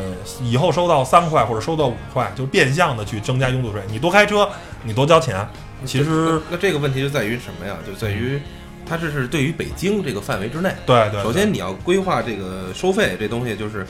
[0.43, 3.83] 以后收到三块或者收到五块，就变相的去增加拥堵税。
[3.91, 4.49] 你多开车，
[4.83, 5.47] 你多交钱。
[5.85, 7.77] 其实，那这个问题就在于什么呀？
[7.87, 8.41] 就在于，
[8.85, 10.75] 它这是对于北京这个范围之内。
[10.87, 11.23] 对对。
[11.23, 13.87] 首先你要规划这个收费这东西，就是，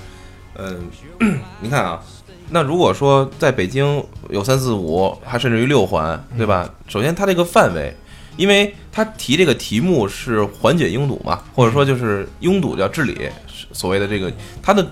[0.56, 0.90] 嗯，
[1.62, 2.02] 你看啊，
[2.50, 6.68] 那如果说在北京有三四五，还甚至于六环，对吧？
[6.88, 7.94] 首先它这个范围，
[8.36, 13.30] 因为它提这个题目是缓解拥堵嘛，或者说就是拥堵叫治理，
[13.72, 14.84] 所谓的这个它的。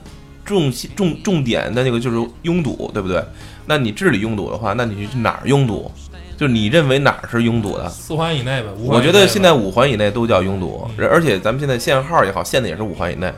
[0.47, 3.23] 重重重点的那个就是拥堵，对不对？
[3.67, 5.91] 那你治理拥堵的话，那你去哪儿拥堵？
[6.39, 7.89] 就是你认为哪儿是拥堵的？
[7.89, 8.69] 四环以内吧。
[8.79, 13.33] 我觉得现在五环以内都叫拥堵，而且咱们现在限号也好，限的也是五环以内。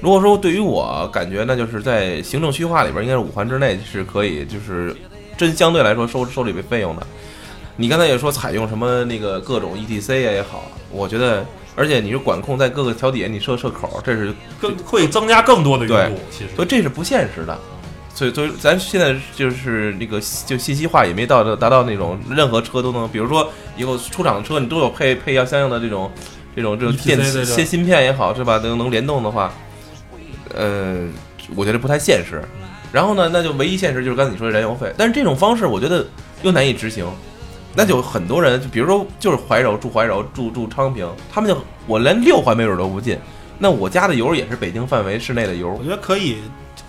[0.00, 4.96] 如果说对于我感觉，那就是在行政区划里边，应该是五环之内是可以，就是
[5.36, 7.06] 真相对来说收收这笔费用的。
[7.76, 11.46] 你刚才也说采用什么那个各种 ETC 啊也好，我觉得。
[11.78, 16.20] 而且你是管控在各个桥底下，你设设口，这是更会增加更多的拥堵。
[16.28, 17.56] 其实，所以这是不现实的。
[18.12, 26.10] 所以，所以咱现在就是那个就信息化也没到达到那种任何车都能，比如说以后出厂的车你都有配配要相应的这种
[26.56, 28.58] 这种这种电芯芯片也好是吧？
[28.58, 29.54] 能能联动的话，
[30.56, 31.06] 呃，
[31.54, 32.42] 我觉得不太现实。
[32.90, 36.04] 然后呢，那就唯一现实就是刚才你说的燃油费，但是这种方式我觉得
[36.42, 37.06] 又难以执行。
[37.74, 43.16] 那就很多人，就比如说，就是怀柔住怀柔住住昌平，他们就我连六环没准都不进，
[43.58, 45.70] 那我加的油也是北京范围室内的油。
[45.78, 46.38] 我觉得可以，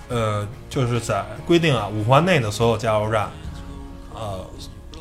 [0.07, 3.29] 呃，就是在规定啊，五环内的所有加油站，
[4.15, 4.39] 呃，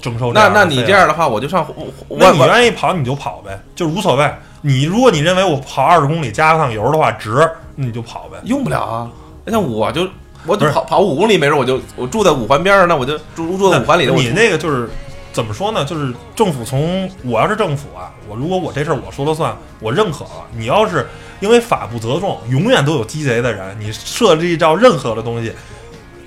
[0.03, 0.33] 征收。
[0.33, 1.67] 那那你这样的话，我就上。
[2.11, 4.31] 那你愿意跑你就跑呗，就无所谓。
[4.61, 8.37] 你如果你认为我跑二十公里加趟油的话值，那你就跑呗。
[8.45, 9.11] 用不了啊，
[9.47, 10.07] 像我就
[10.45, 14.05] 我就跑跑五公里，没准我就我住在五环边上，那我就住住在五环里。
[14.07, 14.91] 你那个就是。
[15.33, 15.85] 怎么说呢？
[15.85, 20.47] 就是政府从我要是政府啊，我如果我这事儿我说了算，我认可了。
[20.57, 21.07] 你要是
[21.39, 25.53] 因为法不责众，永远都有鸡贼的人，你设计到任何的东西，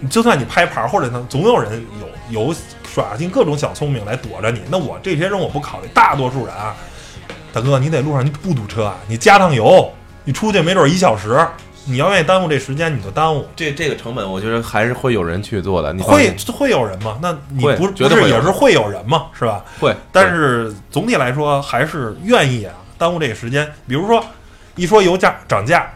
[0.10, 1.86] 就算你拍牌或者呢，总有人
[2.32, 2.56] 有有
[2.88, 4.62] 耍尽各种小聪明来躲着你。
[4.70, 6.76] 那我这些人我不考虑，大多数人啊，
[7.52, 8.96] 大哥，你在路上你不堵车啊？
[9.08, 9.92] 你加趟油，
[10.24, 11.38] 你出去没准一小时。
[11.86, 13.46] 你要愿意耽误这时间，你就耽误。
[13.56, 15.92] 这这个成本，我觉得还是会有人去做的。
[15.92, 17.18] 你会会有人吗？
[17.22, 19.28] 那你不不是也是会有人吗？
[19.38, 19.66] 是吧？
[19.80, 19.96] 会。
[20.12, 23.68] 但是总体来说，还是愿意啊，耽误这个时间。
[23.88, 24.24] 比如说，
[24.76, 25.90] 一说油价涨价，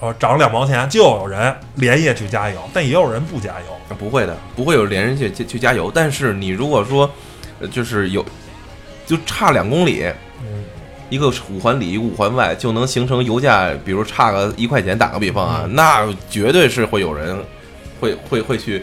[0.00, 3.96] 呃，涨两毛钱，就有人连夜去加油，但也有人不加油。
[3.96, 5.90] 不会的，不会有连人去去加油。
[5.92, 7.10] 但是你如果说，
[7.70, 8.24] 就是有，
[9.06, 10.06] 就差两公里。
[11.12, 14.98] 一个五环里，一个五环外，就能形成油价，比如差个一块钱。
[14.98, 17.38] 打个比方啊，那绝对是会有人
[18.00, 18.82] 会会会去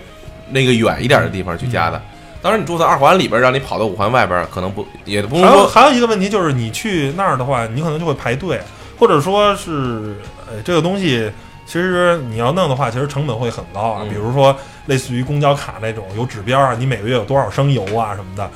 [0.51, 1.99] 那个远一点的地方去加的。
[2.39, 5.67] 当然，你住在二环里边，让你跑到五环外边，可能不也不能说。
[5.67, 8.61] 还有一个问题就是，你去那儿的话，你可能就会排队，
[8.99, 10.15] 或者说是，
[10.47, 11.31] 呃，这个东西
[11.65, 14.05] 其实你要弄的话，其实成本会很高啊。
[14.07, 18.47] 比如说，类似于公交卡那种有指标啊，你每个月有多少升油啊什么的。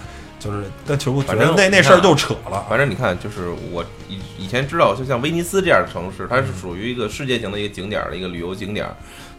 [0.43, 2.65] 就是，但其实我觉得那那事儿就扯了。
[2.67, 8.85] 反正你看，就是我以以前知道，就像威尼斯这样的城市，它是属于一个世界型的一个景点的一个旅游景点，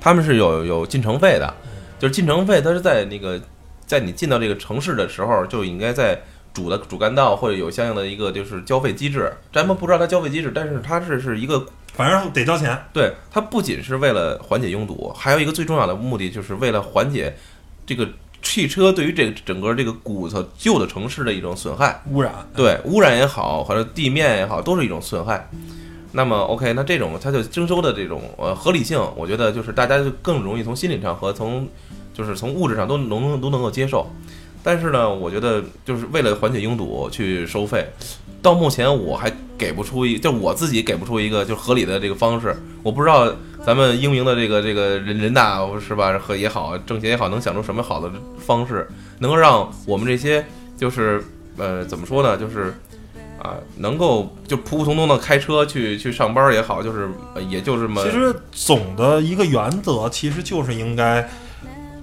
[0.01, 1.55] 他们是有有进城费的。
[1.99, 3.39] 就是进城费，它是在那个
[3.87, 6.19] 在你进到这个城市的时候，就应该在
[6.55, 9.31] 主的主干道或者有相应的一个就是交费机制。
[9.53, 12.83] 咱们不知道它交费机制，但是它是是一个，反正得交钱。
[12.95, 17.37] 对，它不仅是为了缓解拥堵，还有一个最重要的目的，就是为了缓解
[17.85, 18.09] 这个。
[18.45, 25.49] 汽车对于这个整个这个骨头旧的城市的一种损害污染，对污染也好，或者地面也好，都是一种损害。
[26.13, 31.67] 那么，OK，那这种它就征收的这种呃合理性，我觉得就是大家就更容易从心理上和从
[32.13, 34.09] 就是从物质上都能都能够接受。
[34.63, 37.85] 但是呢，我觉得就是为了缓解拥堵去收费，
[38.41, 39.33] 到目前我还
[39.65, 42.55] 给不出一，就我自己给不出一个就合理的这个方式。
[42.83, 48.87] 我不知道咱们英明的这个这个人人大是吧和也好，政协也好，能想出什么好的方式，
[49.21, 50.45] 能够让我们这些
[50.77, 51.25] 就是
[51.57, 52.75] 呃怎么说呢，就是
[53.43, 57.09] 啊能够就普普通通的开车去去上班也好，就是
[57.49, 58.05] 也就这么。
[58.05, 61.27] 其实总的一个原则其实就是应该，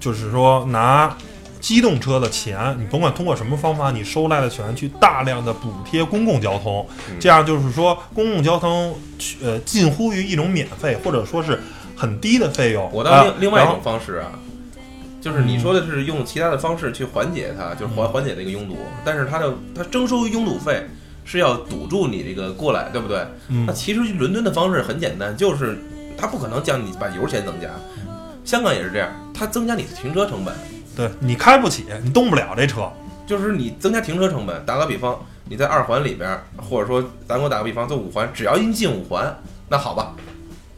[0.00, 1.16] 就是说拿。
[1.62, 6.84] 机动车的钱，你甭管通过什么方法，你收来的钱去大量的补贴公共交通，
[7.20, 8.94] 这样就是说公共交通
[9.40, 11.60] 呃近乎于一种免费，或者说是
[11.96, 12.90] 很低的费用。
[12.92, 14.32] 我到另啊另外一种方式啊，
[15.20, 20.84] 就是你说的是用其他的方式去缓解它，就是缓缓解这个拥堵，但是它的它征收拥堵费
[21.24, 23.24] 是要堵住你这个过来，对不对？
[23.48, 23.64] 嗯。
[23.66, 25.78] 那其实伦敦的方式很简单，就是
[26.18, 27.68] 它不可能将你把油钱增加，
[28.44, 30.52] 香港也是这样，它增加你的停车成本，
[30.96, 32.90] 对你开不起，你动不了这车。
[33.26, 34.66] 就是你增加停车成本。
[34.66, 39.34] 打个比方，你在二环里边，或者说咱给我打个比方，在五环，只要一进五环，
[39.68, 40.14] 那好吧，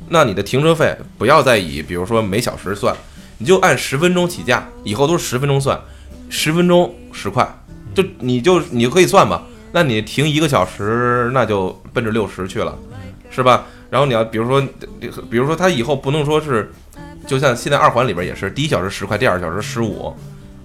[0.09, 2.95] 那你的停车费不要再以比如说每小时算，
[3.39, 5.81] 你就按十分钟起价，以后都是十分钟算，
[6.29, 7.49] 十分钟十块，
[7.95, 9.43] 就你就你就可以算吧。
[9.73, 12.79] 那你停一个小时，那就奔着六十去了，
[13.31, 13.67] 是吧？
[13.91, 14.61] 然后你要比如说，
[15.29, 16.73] 比如说他以后不能说是，
[17.27, 20.15] 就像现在二环里边也是，第一小时十块，第二小时十五，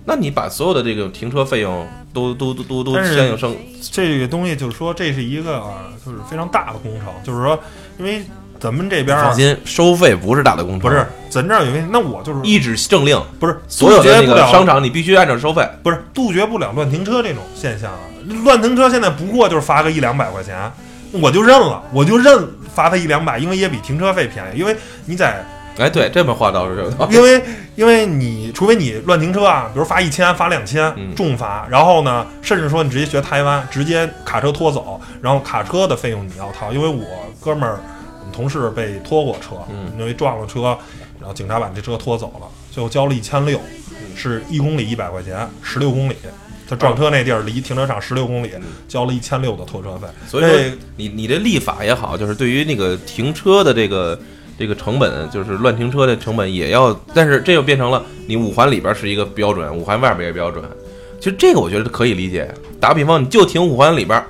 [0.05, 3.55] 那你把所有的这个停车费用都都都都都相应升，
[3.91, 7.07] 这个东西就是说，这是一个啊，就是非常大的工程。
[7.23, 7.59] 就是说，
[7.97, 8.23] 因为
[8.59, 15.67] 咱们这边啊放，心，收费不是大的工程，不是咱这儿有一个，那我就是一纸政令，不是所有的那商场你必须按照收费。
[15.83, 17.99] 不是杜绝不了乱停车这种现象啊。
[18.43, 20.71] 乱停车现在不过就是罚个一两百块钱，
[21.11, 24.59] 我就认了，我就认罚他一两百，因为也比停车费便宜。
[24.59, 25.43] 因为你在，
[25.79, 26.85] 哎，对，这么话倒是。
[27.09, 27.41] 因为
[27.75, 36.71] 因为你除非你乱停车啊，比如罚一千、罚两千嗯，重罚，然后呢，甚至说你直接学台湾，直接卡车拖走，然后卡车的费用你要掏。
[36.73, 37.05] 因为我
[37.39, 37.79] 哥们儿，
[38.19, 40.77] 我们同事被拖过车，嗯因为撞了车，
[41.19, 43.59] 然后警察把这车拖走了，最后交了一千六，
[44.15, 46.15] 是一公里一百块钱，十六公里。
[46.69, 48.51] 他撞车那地儿离停车场十六公里，
[48.87, 50.07] 交了一千六的拖车费。
[50.27, 54.19] 所以说，你你这立法也好，就是对于那个停车的这个
[54.59, 60.61] 这个成本，就是乱停车的成本也要，但是这就变成了你五环里边是一个标准，五环外边一个标准。
[61.17, 62.53] 其实这个我觉得可以理解。
[62.77, 64.21] 打个比方，你就停五环里边，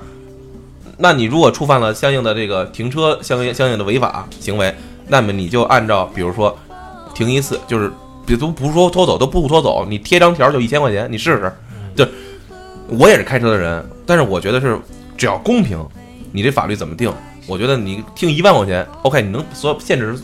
[0.98, 4.72] 那你如果触犯了相应的这个停车相应相应的违法行为，
[5.08, 6.56] 那么你就按照比如说
[7.12, 7.90] 停一次，就是
[8.24, 11.52] 别都不说拖走都不拖走，你贴张条就一千块钱，你试试。
[11.96, 12.06] 就
[12.86, 14.78] 我也是开车的人，但是我觉得是
[15.16, 15.84] 只要公平，
[16.30, 17.12] 你这法律怎么定？
[17.50, 20.16] 我觉得你定一万块钱，OK，你能所限制，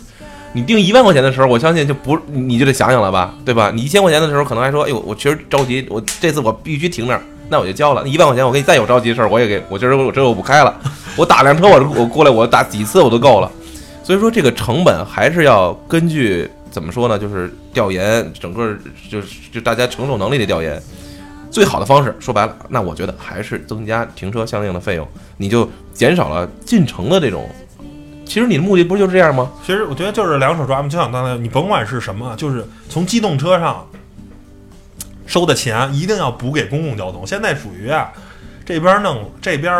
[0.53, 3.73] 你定一万块钱的时候，我相信就不你就得想想了吧，对吧？
[3.75, 8.07] 你一千块钱的时候，可能还说，哎呦，我确实着急，我这次我必须停那儿，那我就交了。
[8.07, 10.73] 一万块钱，我给你再有着急的事儿，我也给我今儿我这我不开了，
[11.17, 13.51] 我打辆车，我我过来我打几次我都够了。
[14.05, 17.19] 所以说这个成本还是要根据怎么说呢？
[17.19, 18.73] 就是调研整个
[19.11, 20.81] 就是就大家承受能力的调研。
[21.51, 25.07] 最好的方式，说白了，那我觉得还是增加停车相应的费用，
[25.37, 27.49] 你就减少了进城的这种。
[28.25, 29.51] 其实你的目的不就是这样吗？
[29.65, 33.87] 其实我觉得就是两手抓嘛，就像刚才你甭管是什么，就是从机动车上
[35.27, 37.27] 收的钱一定要补给公共交通。
[37.27, 38.13] 现在属于啊，
[38.65, 39.73] 这边弄这边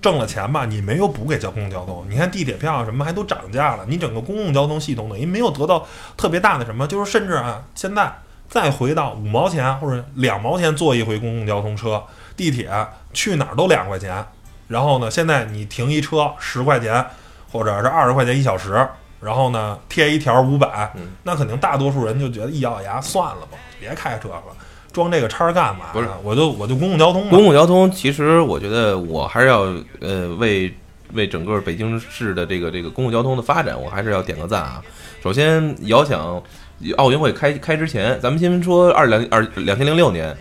[0.00, 2.02] 挣了钱吧，你没有补给交公共交通。
[2.08, 8.10] 你看地铁票什么还都涨价了，你整个公共交通系统等于没有得到特别大的什么，就是甚至啊，现在
[8.50, 12.02] 再回到五毛钱或者两毛钱坐一回公共交通车，
[12.36, 12.68] 地铁
[13.12, 14.22] 去哪儿都两块钱。
[14.66, 17.06] 然后呢，现在你停一车十块钱，
[17.50, 18.86] 或者是二十块钱一小时，
[19.20, 24.42] 然后呢贴一条五百嗯，那肯定大多数人就觉得一咬牙算了吧，别开车了，
[24.92, 25.86] 装这个叉儿干嘛？
[25.92, 27.44] 不是我就我就公共交通吧公。
[27.44, 29.60] 共交通，其实我觉得我还是要
[30.00, 30.72] 呃为
[31.12, 34.82] 为整个北京市的这个这个公共交通的发展，我还是要点个赞啊。
[35.22, 36.40] 首先，遥想
[36.96, 40.36] 奥运会开开之前，咱们先说二两二两千零六年，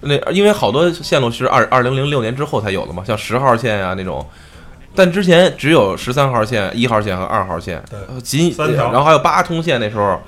[0.00, 4.24] 那因为好多线路是二二零零六年之后才有的嘛，像十号线啊那种。
[4.94, 7.82] 但之前只有十三号线、一号线和二号线，
[8.22, 9.80] 仅三条然后还有八通线。
[9.80, 10.20] 那时候，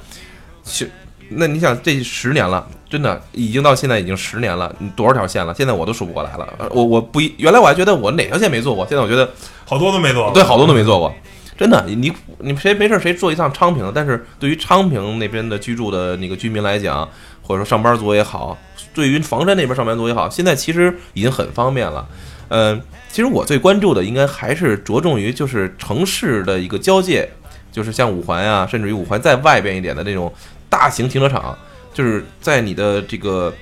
[0.64, 0.90] 是
[1.28, 5.54] 那你想这十年了，真的已经到现在已经十年了，你多少条线了？
[5.54, 6.48] 现在我都数不过来了。
[6.58, 9.28] 呃我我不一原来我还觉得我哪条线没做过，现在我觉得
[9.66, 10.30] 好多都没做。
[10.32, 11.14] 对好多都没做过。
[11.56, 13.92] 真的，你你谁没事谁坐一趟昌平？
[13.94, 17.08] 但是对于昌平那边的居住的那个居民来讲，
[17.42, 18.58] 或者说上班族也好，
[18.92, 22.06] 对于房山那边上班族也好，现在其实已经很方便了。
[22.48, 27.28] 嗯、其实我最关注的应该还是着重于就是城市的一个交界，
[27.70, 30.32] 就是像五环啊，甚至于五环再外边一点的那种
[30.68, 31.56] 大型停车场，
[31.92, 33.52] 就是在你的这个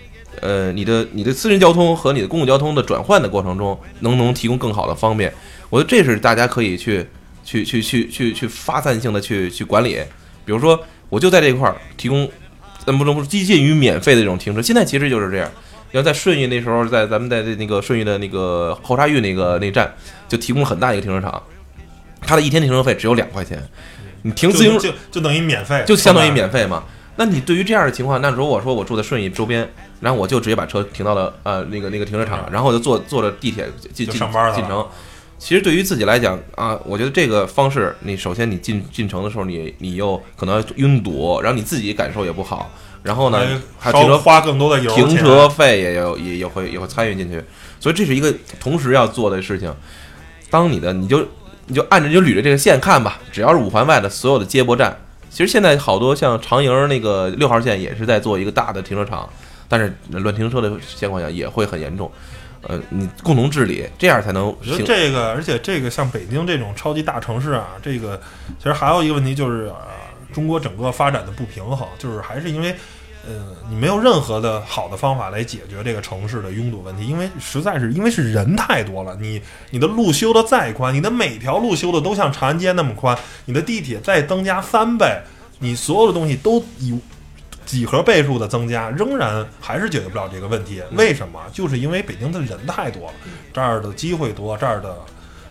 [0.40, 5.32] 呃你的你的私人交通和你的公共交通的转换的过程中，能不能提供更好的方便？
[5.68, 7.06] 我觉得这是大家可以去
[7.44, 9.98] 去去去去去发散性的去去管理。
[10.44, 10.78] 比如说，
[11.08, 12.28] 我就在这一块儿提供，
[12.84, 14.60] 咱不能不接近于免费的这种停车。
[14.60, 15.50] 现在其实就是这样。
[15.92, 19.92] 你要在顺义那时候，在咱们在那个顺义的那个后沙峪那个那站，
[20.26, 21.42] 就提供了很大一个停车场，
[22.22, 23.62] 它的一天停车费只有两块钱，
[24.22, 26.82] 你停自行就就就等于免费，就相当于免费嘛。
[27.16, 29.70] 那你对于这样的情况，那如果说我住在顺义周边，
[30.00, 34.84] 然后我就直接把车停到了呃那个那个停车场，然后我就坐坐着地铁进上班了进城。
[35.42, 42.70] 其实对于自己来讲啊，我觉得这个方式，你首先你进进城的时候，你你又可能拥堵，然后你自己感受也不好，
[43.02, 47.42] 然后呢还稍停车花更多的油钱停车费也有也也会也会参与进去，
[47.80, 49.74] 所以这是一个同时要做的事情。
[50.48, 51.26] 当你的你就
[51.66, 54.96] 你就按着就捋着这个线看吧，只要是五环外的所有的接驳站，
[55.28, 59.28] 其实现在好多像长营那个六号线也是在做一个大的停车场，
[59.68, 62.08] 但是乱停车的情况下也会很严重。
[62.62, 64.84] 呃，你共同治理，这样才能我觉得。
[64.84, 68.20] 这个，而且这个像北京这种超级大城市啊，这个
[68.58, 69.86] 其实还有一个问题就是，呃，
[70.32, 72.74] 中国整个发展的不平衡，就是还是因为，
[73.26, 85.20] 呃，你没有任何的好的方法来解决这个城市的拥堵问题，因为实在是因为是人太多了，你你的路修的再宽，你的每条路修的都像长安街那么宽，你的地铁再增加三倍，
[85.58, 86.96] 你所有的东西都以
[87.72, 90.82] 几何倍数的增加，仍然还是解决不了这个问题。
[90.92, 91.40] 为什么？
[91.54, 93.14] 就是因为北京的人太多了，
[93.50, 94.90] 这儿的机会多，这儿的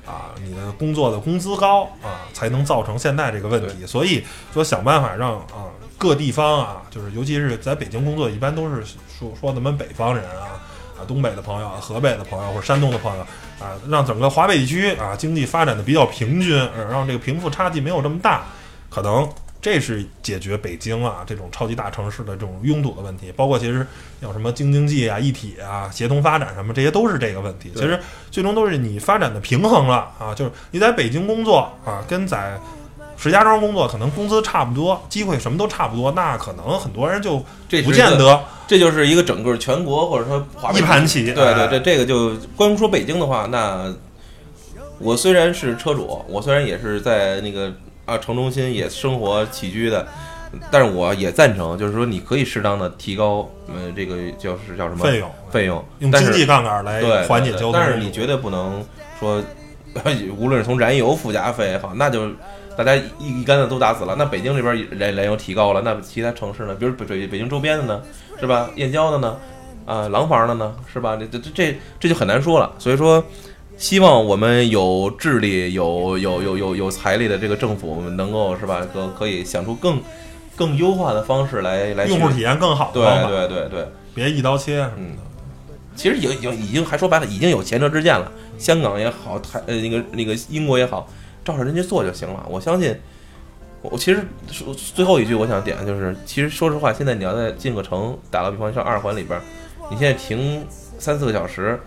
[0.06, 3.88] 啊，你的工作的工资高啊，才能造成现在这个问题。
[3.88, 8.84] 所以说，想办法让啊各地方啊，就是尤其是在北京工作，一般都是
[9.18, 10.62] 说说咱们北方人啊。
[10.94, 13.24] 啊，东北的朋友、河北的朋友或者山东的朋友
[13.60, 18.44] 啊，让整个华北地区啊经济发展的比较平均，呃让这个贫富差距没有这么大，
[18.88, 19.28] 可能
[19.62, 23.32] 这是解决北京啊这种超级大城市的这种拥堵的问题。
[23.36, 23.86] 包括其实
[24.20, 27.72] 有什么京津冀啊、一体啊、协同发展什么，这些都是这个问题。
[27.76, 28.00] 其实
[28.32, 32.60] 最终都是你发展的平衡了啊，就是你在北京工作啊，跟在
[33.18, 40.44] 石家庄工作可能工资差不多，机会什么都差不多，那可能很多人就不这是一个见得这就是一个整个全国或者说
[40.74, 41.26] 一盘棋。
[41.26, 43.94] 对对，哎这这个就光说北京的话，那
[44.98, 47.72] 我虽然是车主，我虽然也是在那个
[48.06, 50.08] 啊城中心也生活起居的，
[50.70, 57.74] 但是我也赞成，就是说你可以适当的提高呃这个叫是叫什么费用费用，用经济杠杆来缓解交通。
[57.74, 58.84] 但是你绝对不能
[59.20, 59.42] 说，
[60.38, 62.30] 无论是从燃油附加费也好，那就
[62.78, 64.16] 大家一一竿子都打死了。
[64.18, 66.74] 那北京这边燃燃油提高了，那其他城市呢？
[66.76, 68.02] 比如北北北京周边的呢，
[68.40, 68.70] 是吧？
[68.76, 69.38] 燕郊的呢，
[69.86, 71.18] 啊、廊坊的呢，是吧？
[71.18, 72.72] 这这这这就很难说了。
[72.80, 73.24] 所以说，
[73.82, 78.86] 希望我们有智力、有有有有有财力的这个政府，我们能够是吧？
[78.94, 80.00] 可可以想出更
[80.56, 83.88] 更优化的方式来来用户体验更好对，对对对。
[84.14, 85.24] 别一刀切什么嗯的。
[85.96, 88.32] 其实已经已经还说白了，已经有前车之鉴了。
[88.60, 91.10] 香港也好，台呃那个那个英国也好，
[91.44, 92.46] 照着人家做就行了。
[92.48, 92.96] 我相信，
[93.82, 99.42] 我其实说最后一句我想点的就是，其实说实话，现在你要在进个城，打个比方，像二环里边，
[99.90, 100.64] 你现在停
[101.00, 101.80] 三四个小时，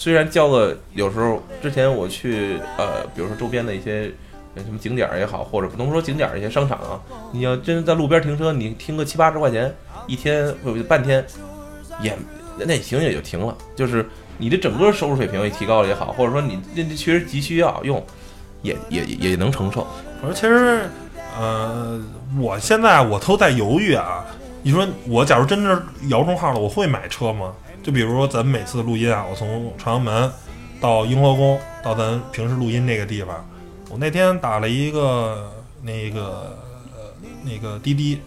[0.00, 4.10] 虽然交个有时候之前我去呃，比如说周边的一些。
[4.56, 7.00] 什么景点也好，或者不能说景点一些商场啊，
[7.32, 9.72] 你要真在路边停车，你停个七八十块钱
[10.08, 11.24] 一天或者半天，
[12.02, 12.18] 也
[12.58, 13.56] 那停也就停了。
[13.76, 14.04] 就是
[14.38, 18.04] 你的整个收入水平也提高了也好，或者说你这这确实急需要用，
[18.62, 19.86] 也也也能承受。
[20.20, 20.82] 我说其实，
[21.38, 22.02] 呃，
[22.38, 24.26] 我现在我都在犹豫啊。
[24.62, 27.54] 你说我假如真的摇中号了，我会买车吗？
[27.82, 30.30] 就比如说咱们每次录音啊，我从朝阳门
[30.80, 33.44] 到雍和宫到咱平时录音这个地方，
[33.90, 35.50] 我那天打了一个
[35.82, 36.56] 那个
[36.94, 38.20] 呃那个滴滴，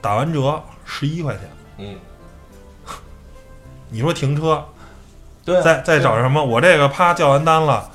[0.00, 1.42] 打完折十一块钱。
[1.78, 1.96] 嗯，
[3.90, 4.64] 你说停车，
[5.44, 6.42] 对再再找什么？
[6.42, 7.90] 我这个啪叫完单了。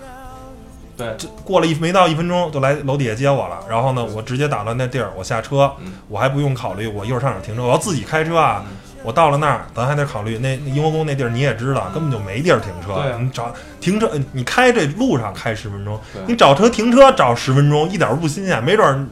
[0.95, 8.66] 对这过了一没到一分钟就来楼底下接我了，然后呢，我直接打到那地儿，我下车，嗯我还不用考虑我一会儿上哪儿停车，我要自己开车啊。
[9.04, 12.93] 我到了那儿，咱还得考虑那那雍和宫那地儿你也知道，根本就没地儿停车。
[13.02, 19.06] 对啊你找停车，你开这路上开十分钟，你找车停车找十分钟，一点儿都不新鲜，没准儿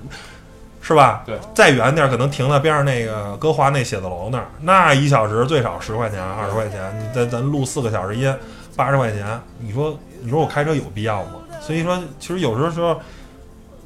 [0.81, 1.23] 是吧？
[1.25, 8.33] 对，再远点儿可能停到边上那个歌华那写字楼那儿，那一小时最少十块钱二十块钱，你咱咱录四个小时音，
[8.75, 11.31] 八十块钱，你说你说我开车有必要吗？
[11.61, 12.97] 所以说，其实有时候说，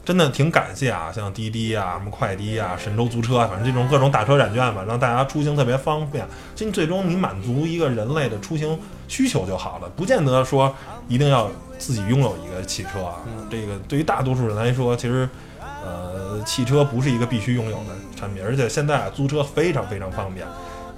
[0.04, 6.26] 真的挺感谢啊，像滴滴啊、什么快滴啊、神州租车啊，反正这种各种打车软件吧，让大家出行特别方便。
[6.56, 10.76] 其实最终你满足一个人类的出行需求就好了，不见得说
[11.08, 13.18] 一定要自己拥有一个汽车啊。
[13.50, 15.30] 这个对于大多数人来说，其实
[15.60, 20.46] 呃，汽车不是一个必须拥有的产品，而且现在啊，租车非常非常方便。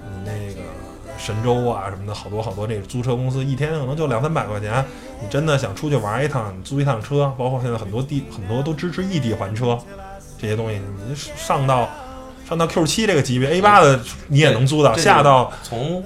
[0.02, 0.60] 你，那个
[1.18, 4.84] 神州啊什么的，好多好多这租车公司一天可能就两三百块钱。
[5.22, 9.78] 你真的想出去玩一趟，你租一趟车，包括现在很多地很多都支持异地还车，
[10.38, 11.88] 这些东西你上到
[12.46, 13.98] 上到 Q 七这个级别，A 八的
[14.28, 16.04] 你也能租到，下到从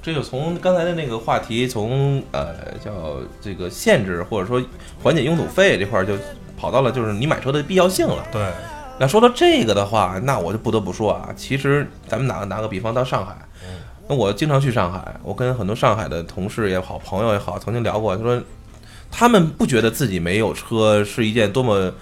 [0.00, 4.62] 这就从刚才的那个话题，从呃叫这个限制或者说
[5.02, 6.14] 缓解拥堵费这块儿，就
[6.56, 8.24] 跑到了就是你买车的必要性了。
[8.32, 8.48] 对
[8.98, 13.36] 那说到这个的话，那我就不得不说啊，其实咱们拿拿个比方，到上海，
[14.08, 18.40] 那我经常去上海，我跟很多上海的同事也好，朋友也好，曾经聊过，他说
[19.10, 21.92] 他们不觉得自己没有车是一件多么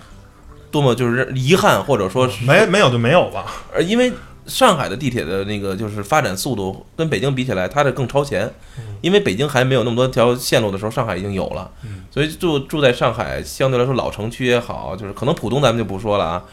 [0.70, 3.46] 多么就是遗憾，或者说是没没有就没有吧。
[3.74, 4.12] 呃，因为
[4.46, 8.52] 上海的地铁的那个就是发展速度跟北京比起来，它的更超前。
[9.00, 11.70] 因为北京还没有那么多条线路的时候，上海已经有了。
[12.10, 16.44] 所以住住在上海，相对来说老城区也好，就是可能浦东咱们就不说了啊。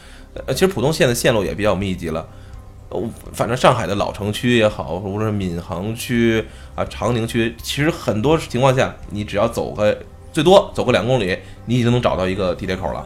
[0.46, 2.26] 呃，其实浦东线的线路也比较密集了。
[2.92, 9.96] 呃，反正上海的老城区也好，无论是闵行区啊、长宁区，其实很多情况下，你只要走个
[10.32, 11.36] 最多走个两公里，
[11.66, 13.04] 你已经能找到一个地铁口了。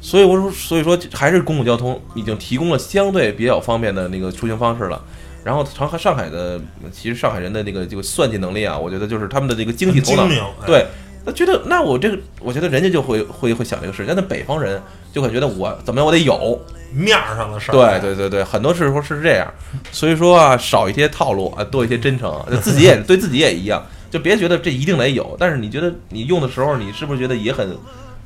[0.00, 5.02] 所以我说，所以说还是公共交通已经提供了相对比较方便的那个出行方式了。
[5.44, 6.60] 然后上海上海的，
[6.92, 10.26] 其实上海人的那个这个算计能力啊，我觉得就是他们的这个经济头脑
[10.66, 10.86] 对，
[11.24, 14.80] 他觉得那我这个，我觉得人家就会会会想这个事，但那北方人
[15.12, 16.58] 就会觉得我怎么样，我得有，
[16.92, 17.74] 面儿上的事儿。
[17.74, 19.46] 对对对对，很多时候是这样，
[19.92, 27.76] 所以说啊，少一些套路啊，多一些真诚，就自己也 对自己也一样，就别觉得这一定得有，但是你觉得你用的时候，你是不是觉得也很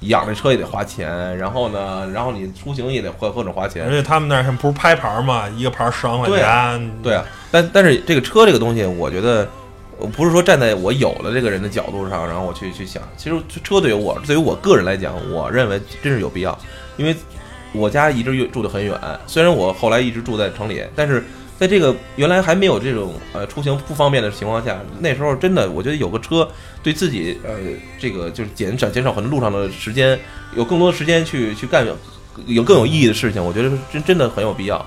[0.00, 6.90] 养这车也得花钱，然后呢，然后你出行也得或或者花钱而，且他们那儿不是拍牌嘛，一个牌十万块对钱。
[7.02, 9.48] 对啊，但但是这个车这个东西，我觉得
[9.98, 16.58] 我不是说站在我有了这个人的角度上，然后我去去想，其实车对于我对于我个人来讲，我认为真是有必要，
[16.96, 17.14] 因为
[17.72, 21.24] 我家一直住得很远，虽然我后来一直住在城里，但是
[21.58, 26.48] 在这个原来还没有这种呃出行不方便的情况下，那时候真的我觉得有个车
[26.82, 27.54] 对自己呃
[27.98, 30.18] 这个就是减少减少很多路上的时间，
[30.56, 31.86] 有更多的时间去去干
[32.46, 34.84] 有更有意义的事情，我觉得真真的很有必要。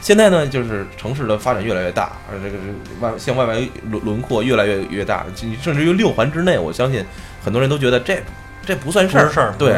[0.00, 5.26] 现在呢，就是城市的发展越来越大，而这个是外向外围轮轮廓越来越越大，
[5.60, 7.04] 甚至于六环之内，我相信
[7.42, 8.18] 很多人都觉得这
[8.64, 9.74] 这不算事儿，事儿，对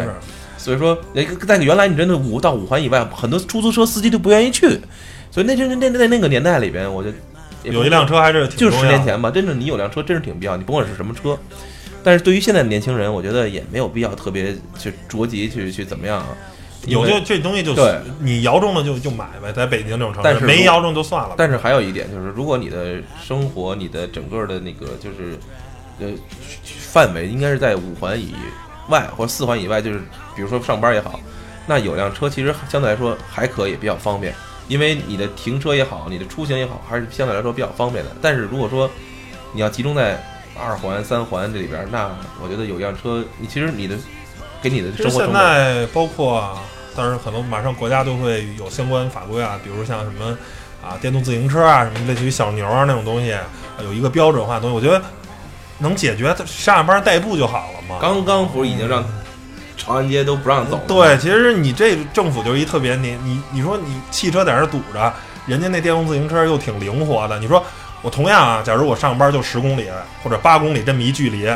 [0.58, 4.68] 所以说，那个在原来你真的五到五环以外，很多出租车司机都不愿意去，
[5.30, 7.10] 所以那那那那那个年代里边，我就
[7.62, 8.86] 也不有一辆车还是挺就是十。
[8.86, 11.38] 年前吧，真的你有辆车真是挺必要，你甭管是什么车。
[12.02, 16.28] 但是对于现在的年轻人，我觉得也没有必要特别去着急去去怎么样啊。
[16.86, 21.34] 有因为就这东西就对你摇中了就就买呗，在北京这种城市，但是没摇中就算了。
[21.36, 25.38] 但是还有一点就是，如果你的生活、你的整个的那个就是
[26.00, 26.08] 呃
[26.64, 28.34] 范围应该是在五环以
[28.88, 29.98] 外或者四环以外，就是
[30.34, 31.20] 比如说上班也好，
[31.66, 34.32] 那有辆车其实相对来说还可以，比较方便，
[34.68, 38.10] 因为你的停车也好，你的出行也好，还是相对来说比较方便的。
[38.22, 38.88] 但是如果说
[39.52, 40.22] 你要集中在
[40.58, 42.10] 二环、三环这里边，那
[42.42, 43.96] 我觉得有辆车，你其实你的
[44.62, 46.58] 给你的其实现在包括，
[46.96, 50.36] 当然可能马上国家都会有相关法规啊，比如像什么
[50.82, 53.42] 啊电动自行车啊，什么类似于小牛啊那种东西，啊
[53.82, 55.00] 有一个标准化的东西，我觉得
[55.78, 57.98] 能解决上下班代步就好了嘛。
[58.00, 59.04] 刚刚不是已经让
[59.76, 60.80] 长安街都不让走？
[60.88, 65.12] 对，其实你这政府就是一特别你你你说你汽车在那堵着，
[65.46, 67.38] 人家那电动自行车又挺灵活的。
[67.38, 67.62] 你说
[68.02, 69.86] 我同样啊，假如我上班就十公里
[70.22, 71.48] 或者八公里这么一距离，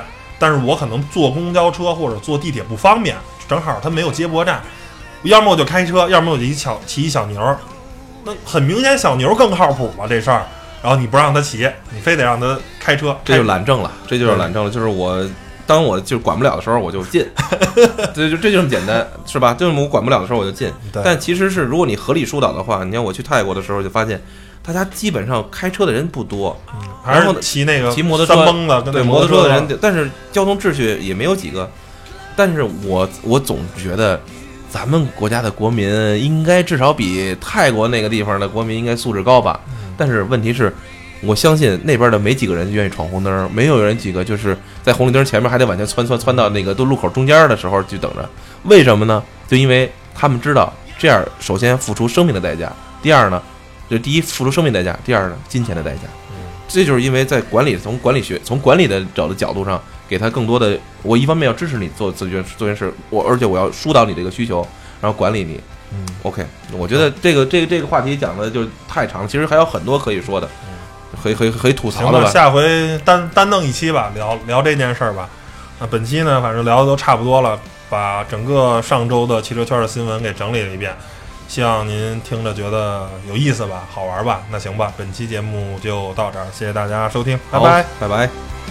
[0.42, 3.16] 但是我可能坐公交车或者坐地铁不方便，
[3.46, 4.60] 正好它没有接驳站，
[5.22, 7.56] 要么我就开车，要么我就一小骑一小牛儿。
[8.24, 10.44] 那很明显，小牛更靠谱嘛这事儿。
[10.82, 15.24] 然后你不让他骑，你非得让他开车，这就懒政了，这就是懒政了，就是我。
[15.64, 17.24] 当我就管不了的时候，我就进，
[18.12, 19.54] 这就这就这么简单，是吧？
[19.54, 20.70] 就是我管不了的时候我就进。
[21.04, 24.20] 但其实是，如果你合理疏导的话，你看我去泰国的时候就发现，
[24.64, 26.56] 大家基本上开车的人不多，
[27.02, 28.34] 还然后是骑那个骑摩托车
[28.92, 31.68] 对摩托车的人，但是交通秩序也没有几个。
[32.36, 34.20] 但是我我总觉得，
[34.70, 35.86] 咱们国家的国民
[36.22, 39.60] 应该至少比泰国那个地方的国民应该素质高吧？
[39.96, 40.72] 但是问题是，
[41.22, 48.26] 我相信那边的没几个人愿意闯红灯，没有人几个就是在红绿灯前面还得往前窜窜窜到那个都路口中间的时候去等着。
[48.62, 49.22] 为什么呢？
[49.46, 53.42] 就因为他们知道这样，首先付出生命的代价，第二呢，
[53.92, 56.02] 就第一付出生命代价，第二呢金钱的代价。
[56.66, 59.78] 这就是因为在管理从管理学从管理的角的角度上，
[60.08, 64.66] 给他更多的，我一方面要支持你做这件做件事，我而且我要疏导你这个需求，
[65.00, 65.60] 然后管理你。
[65.94, 70.48] 嗯 OK，我觉得这个这个这个话题讲的就太长了，其实还有很多可以说的，
[71.22, 72.30] 可以可以可以吐，槽的吧。
[72.30, 75.28] 下回单单弄一期吧，聊聊这件事儿吧。
[75.78, 80.96] 那本期呢，反正聊的都差不多了，把整个上周的汽车圈的新闻给整理了一遍，
[81.52, 84.40] 希望您听着觉得有意思吧，好玩吧。
[84.50, 87.84] 那行吧，本期节目就到这儿，谢谢大家收听，拜拜。
[88.00, 88.61] 拜拜。